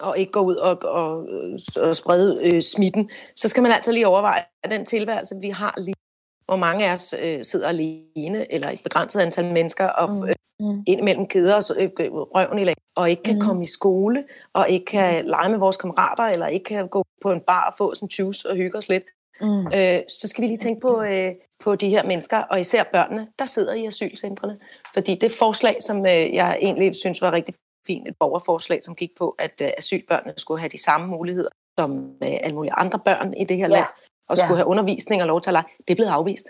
[0.00, 1.28] og ikke gå ud og, og,
[1.80, 5.74] og sprede øh, smitten, så skal man altså lige overveje, at den tilværelse, vi har
[5.78, 5.94] lige
[6.48, 10.28] hvor mange af os øh, sidder alene, eller et begrænset antal mennesker, og Mm.
[10.28, 10.82] øh, Mm.
[10.86, 13.38] indimellem keder os øh, røven i lag, og ikke kan mm.
[13.42, 13.46] Mm.
[13.46, 17.32] komme i skole, og ikke kan lege med vores kammerater, eller ikke kan gå på
[17.32, 19.04] en bar og få sådan juice og hygge os lidt,
[19.40, 19.66] Mm.
[19.66, 21.32] øh, så skal vi lige tænke på, øh,
[21.64, 24.58] på de her mennesker, og især børnene, der sidder i asylcentrene.
[24.94, 27.54] Fordi det forslag, som øh, jeg egentlig synes var rigtig
[27.86, 31.98] fint, et borgerforslag, som gik på, at øh, asylbørnene skulle have de samme muligheder som
[32.22, 33.74] øh, alle mulige andre børn i det her Ja.
[33.74, 33.86] land,
[34.28, 34.42] og Ja.
[34.42, 36.46] skulle have undervisning og lov til at lege, det er blevet afvist.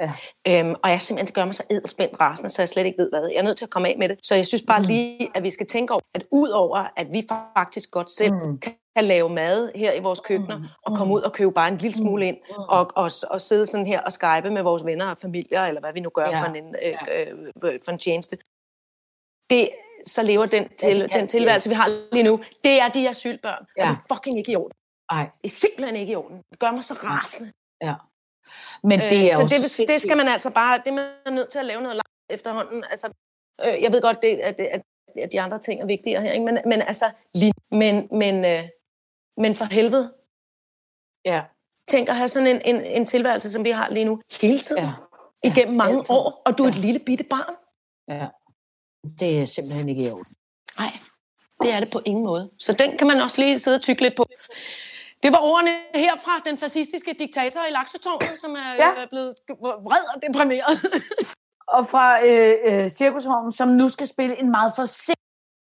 [0.00, 0.12] Ja.
[0.48, 3.10] Øhm, og jeg simpelthen, det gør mig så edderspændt rasende, så jeg slet ikke ved
[3.10, 3.26] hvad.
[3.28, 4.18] Jeg er nødt til at komme af med det.
[4.22, 7.26] Så jeg synes bare lige, at vi skal tænke over, at udover at vi
[7.56, 8.58] faktisk godt selv Mm.
[8.58, 11.96] kan lave mad her i vores køkkener, og komme ud og købe bare en lille
[11.96, 12.36] smule ind,
[12.68, 15.92] og, og, og sidde sådan her og skype med vores venner og familier, eller hvad
[15.92, 16.40] vi nu gør Ja.
[16.40, 16.94] for, en, øh,
[17.64, 18.38] øh, for en tjeneste.
[19.50, 19.68] Det,
[20.06, 23.66] så lever den, til, kan- den tilværelse, vi har lige nu, det er de asylbørn,
[23.76, 23.82] Ja.
[23.82, 24.72] og det er fucking ikke i orden.
[25.12, 26.42] Nej, Det er simpelthen ikke i orden.
[26.50, 27.52] Det gør mig så rasende.
[27.82, 27.94] ja.
[28.82, 31.32] Men det er Øh, jo så det, det skal man altså bare, det er man
[31.34, 32.84] nødt til at lave noget langt efterhånden.
[32.90, 33.06] Altså,
[33.64, 34.82] øh, jeg ved godt, det, at, at,
[35.18, 36.44] at de andre ting er vigtigere her, ikke?
[36.44, 37.10] Men, men altså,
[37.70, 38.68] men, men, øh,
[39.36, 40.14] men for helvede,
[41.24, 41.42] Ja,
[41.88, 44.82] tænk at have sådan en, en, en tilværelse, som vi har lige nu, hele tiden,
[44.82, 44.92] ja,
[45.44, 46.14] ja, igennem mange altid.
[46.14, 46.80] år, og du er et Ja.
[46.80, 47.54] lille bitte barn.
[48.08, 48.26] ja.
[49.20, 50.24] Det er simpelthen ikke i orden.
[50.78, 50.92] Nej,
[51.62, 52.50] det er det på ingen måde.
[52.58, 54.26] Så den kan man også lige sidde og tykke lidt på.
[55.22, 59.00] Det var ordene herfra, den fascistiske diktator i Laksetårnet, som er Ja.
[59.00, 59.06] ja.
[59.10, 60.74] blevet vred og deprimeret.
[61.76, 65.14] Og fra øh, øh, cirkusvognen, som nu skal spille en meget forsigtig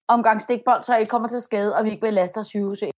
[0.08, 2.92] omgang stikbold, så I ikke kommer til skade, og vi ikke belaster sygehuset.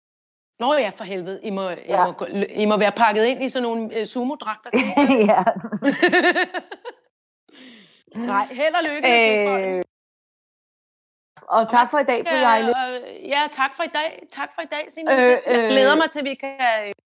[0.59, 1.39] Nå ja, for helvede.
[1.43, 2.05] I må, I, Ja.
[2.05, 4.69] må, gå- I må være pakket ind i sådan nogle øh, sumodragter.
[5.13, 5.43] I ja.
[8.31, 9.83] Nej, held og lykke med øh,
[11.41, 12.73] og tak for i dag, fru Jejle.
[13.25, 14.23] Ja, tak for i dag.
[14.31, 15.13] Tak for i dag, Signe.
[15.13, 15.69] Øh, Øh, jeg øh.
[15.69, 16.53] glæder mig til, vi kan,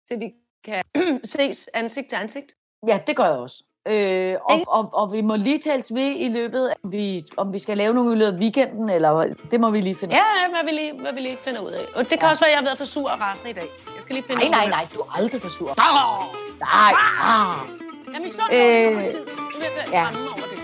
[0.09, 0.33] til vi
[0.65, 0.83] kan
[1.35, 2.47] ses ansigt til ansigt.
[2.87, 3.63] Ja, det gør jeg også.
[3.89, 7.59] Øh, og, og, og vi må lige tales ved i løbet af, vi, om vi
[7.59, 10.51] skal lave nogle i løbet af weekenden, eller det må vi lige finde ud Ja,
[10.51, 11.85] hvad vi lige, hvad vi lige finder ud af.
[11.95, 12.31] Og det kan Ja.
[12.31, 13.69] også være, at jeg har været for sur og rasende i dag.
[13.95, 15.71] Jeg skal lige finde Nej, ud nej, af nej, du er aldrig for sur.
[15.71, 16.25] Åh!
[16.61, 17.69] Nej, ah.
[18.15, 19.27] Jamen, sådan Øh, øh, tid.
[19.27, 20.01] Nu vil jeg ja.
[20.01, 20.07] ja.
[20.11, 20.59] over det.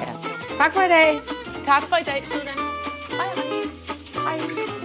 [0.00, 0.12] Ja.
[0.56, 1.20] Tak for i dag.
[1.64, 2.42] Tak for i dag, søde.
[2.44, 3.55] Hej, hej.
[4.26, 4.75] Hej.